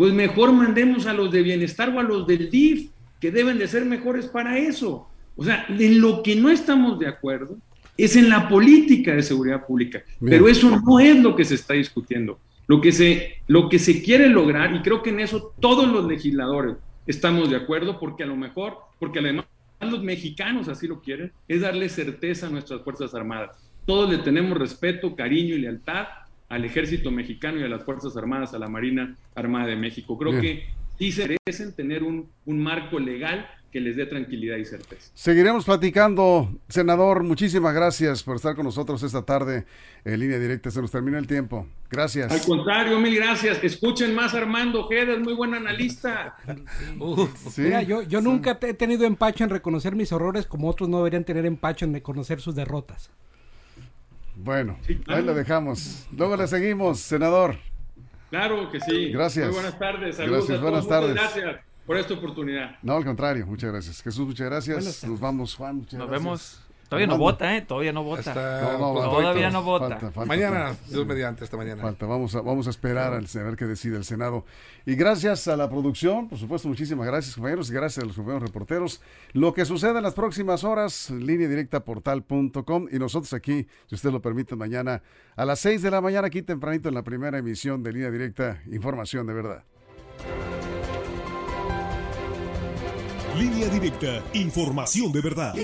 pues 0.00 0.14
mejor 0.14 0.50
mandemos 0.50 1.04
a 1.04 1.12
los 1.12 1.30
de 1.30 1.42
bienestar 1.42 1.90
o 1.90 2.00
a 2.00 2.02
los 2.02 2.26
del 2.26 2.48
DIF, 2.48 2.88
que 3.20 3.30
deben 3.30 3.58
de 3.58 3.68
ser 3.68 3.84
mejores 3.84 4.24
para 4.24 4.56
eso. 4.56 5.06
O 5.36 5.44
sea, 5.44 5.66
en 5.68 6.00
lo 6.00 6.22
que 6.22 6.34
no 6.34 6.48
estamos 6.48 6.98
de 6.98 7.06
acuerdo 7.06 7.58
es 7.98 8.16
en 8.16 8.30
la 8.30 8.48
política 8.48 9.14
de 9.14 9.22
seguridad 9.22 9.66
pública, 9.66 10.02
pero 10.18 10.48
eso 10.48 10.70
no 10.70 11.00
es 11.00 11.18
lo 11.18 11.36
que 11.36 11.44
se 11.44 11.56
está 11.56 11.74
discutiendo. 11.74 12.38
Lo 12.66 12.80
que, 12.80 12.92
se, 12.92 13.42
lo 13.46 13.68
que 13.68 13.78
se 13.78 14.02
quiere 14.02 14.30
lograr, 14.30 14.74
y 14.74 14.80
creo 14.80 15.02
que 15.02 15.10
en 15.10 15.20
eso 15.20 15.52
todos 15.60 15.86
los 15.86 16.06
legisladores 16.06 16.76
estamos 17.06 17.50
de 17.50 17.56
acuerdo, 17.56 18.00
porque 18.00 18.22
a 18.22 18.26
lo 18.26 18.36
mejor, 18.36 18.78
porque 18.98 19.18
además 19.18 19.44
los 19.82 20.02
mexicanos 20.02 20.68
así 20.68 20.86
lo 20.86 21.02
quieren, 21.02 21.30
es 21.46 21.60
darle 21.60 21.90
certeza 21.90 22.46
a 22.46 22.50
nuestras 22.50 22.80
Fuerzas 22.80 23.14
Armadas. 23.14 23.50
Todos 23.84 24.08
le 24.08 24.16
tenemos 24.16 24.56
respeto, 24.56 25.14
cariño 25.14 25.56
y 25.56 25.58
lealtad 25.58 26.06
al 26.50 26.64
ejército 26.64 27.10
mexicano 27.10 27.58
y 27.60 27.62
a 27.62 27.68
las 27.68 27.84
Fuerzas 27.84 28.16
Armadas, 28.16 28.52
a 28.52 28.58
la 28.58 28.68
Marina 28.68 29.16
Armada 29.34 29.68
de 29.68 29.76
México. 29.76 30.18
Creo 30.18 30.38
que 30.40 30.64
sí 30.98 31.12
se 31.12 31.38
merecen 31.46 31.72
tener 31.74 32.02
un, 32.02 32.28
un 32.44 32.62
marco 32.62 32.98
legal 32.98 33.46
que 33.70 33.80
les 33.80 33.94
dé 33.96 34.04
tranquilidad 34.04 34.56
y 34.56 34.64
certeza. 34.64 35.12
Seguiremos 35.14 35.64
platicando, 35.64 36.52
senador. 36.68 37.22
Muchísimas 37.22 37.72
gracias 37.72 38.24
por 38.24 38.34
estar 38.34 38.56
con 38.56 38.64
nosotros 38.64 39.00
esta 39.04 39.22
tarde 39.22 39.64
en 40.04 40.18
línea 40.18 40.40
directa. 40.40 40.72
Se 40.72 40.80
nos 40.80 40.90
termina 40.90 41.18
el 41.18 41.28
tiempo. 41.28 41.68
Gracias. 41.88 42.32
Al 42.32 42.42
contrario, 42.42 42.98
mil 42.98 43.14
gracias. 43.14 43.62
Escuchen 43.62 44.12
más 44.12 44.34
Armando 44.34 44.86
Ojeda, 44.86 45.12
es 45.12 45.20
muy 45.20 45.34
buen 45.34 45.54
analista. 45.54 46.36
Mira, 47.58 47.82
yo, 47.82 48.02
yo 48.02 48.20
nunca 48.20 48.58
he 48.60 48.74
tenido 48.74 49.04
empacho 49.04 49.44
en 49.44 49.50
reconocer 49.50 49.94
mis 49.94 50.10
errores 50.10 50.46
como 50.46 50.68
otros 50.68 50.88
no 50.88 50.98
deberían 50.98 51.22
tener 51.22 51.46
empacho 51.46 51.84
en 51.84 51.94
reconocer 51.94 52.40
sus 52.40 52.56
derrotas. 52.56 53.10
Bueno, 54.42 54.78
ahí 55.08 55.22
lo 55.22 55.34
dejamos. 55.34 56.06
Luego 56.16 56.36
le 56.36 56.46
seguimos, 56.46 57.00
senador. 57.00 57.56
Claro 58.30 58.70
que 58.70 58.80
sí. 58.80 59.10
Gracias. 59.10 59.46
Muy 59.46 59.54
buenas 59.54 59.78
tardes. 59.78 60.16
Saludos 60.16 60.46
gracias, 60.46 60.60
buenas 60.62 60.88
tardes. 60.88 61.14
Gracias 61.14 61.60
por 61.86 61.96
esta 61.98 62.14
oportunidad. 62.14 62.78
No, 62.82 62.96
al 62.96 63.04
contrario, 63.04 63.46
muchas 63.46 63.70
gracias. 63.70 64.02
Jesús, 64.02 64.26
muchas 64.26 64.46
gracias. 64.46 65.04
Nos 65.04 65.20
vamos, 65.20 65.54
Juan. 65.54 65.76
Muchas 65.76 65.98
Nos 65.98 66.10
vemos. 66.10 66.62
Todavía 66.90 67.06
no 67.06 67.18
vota, 67.18 67.56
¿eh? 67.56 67.62
Todavía 67.62 67.92
no 67.92 68.02
vota. 68.02 68.34
Todavía 68.34 69.48
no 69.48 69.62
vota. 69.62 70.12
mañana, 70.26 70.74
Dios 70.88 71.06
mediante, 71.06 71.44
esta 71.44 71.56
mañana. 71.56 71.82
Falta, 71.82 72.04
vamos 72.04 72.34
a, 72.34 72.40
vamos 72.40 72.66
a 72.66 72.70
esperar 72.70 73.12
a 73.12 73.42
ver 73.44 73.56
qué 73.56 73.66
decide 73.66 73.96
el 73.96 74.04
Senado. 74.04 74.44
Y 74.84 74.96
gracias 74.96 75.46
a 75.46 75.56
la 75.56 75.70
producción, 75.70 76.28
por 76.28 76.36
supuesto, 76.36 76.66
muchísimas 76.66 77.06
gracias, 77.06 77.36
compañeros, 77.36 77.70
y 77.70 77.74
gracias 77.74 78.02
a 78.02 78.06
los 78.08 78.16
compañeros 78.16 78.42
reporteros. 78.42 79.00
Lo 79.34 79.54
que 79.54 79.64
suceda 79.64 79.98
en 79.98 80.02
las 80.02 80.14
próximas 80.14 80.64
horas, 80.64 81.10
línea 81.10 81.46
directa 81.46 81.84
portal.com. 81.84 82.88
Y 82.90 82.98
nosotros 82.98 83.32
aquí, 83.34 83.68
si 83.86 83.94
usted 83.94 84.10
lo 84.10 84.20
permite, 84.20 84.56
mañana 84.56 85.00
a 85.36 85.44
las 85.44 85.60
6 85.60 85.82
de 85.82 85.92
la 85.92 86.00
mañana, 86.00 86.26
aquí 86.26 86.42
tempranito 86.42 86.88
en 86.88 86.96
la 86.96 87.04
primera 87.04 87.38
emisión 87.38 87.84
de 87.84 87.92
línea 87.92 88.10
directa, 88.10 88.62
información 88.66 89.28
de 89.28 89.34
verdad. 89.34 89.62
Línea 93.40 93.70
directa, 93.70 94.22
información 94.34 95.10
de 95.12 95.22
verdad. 95.22 95.54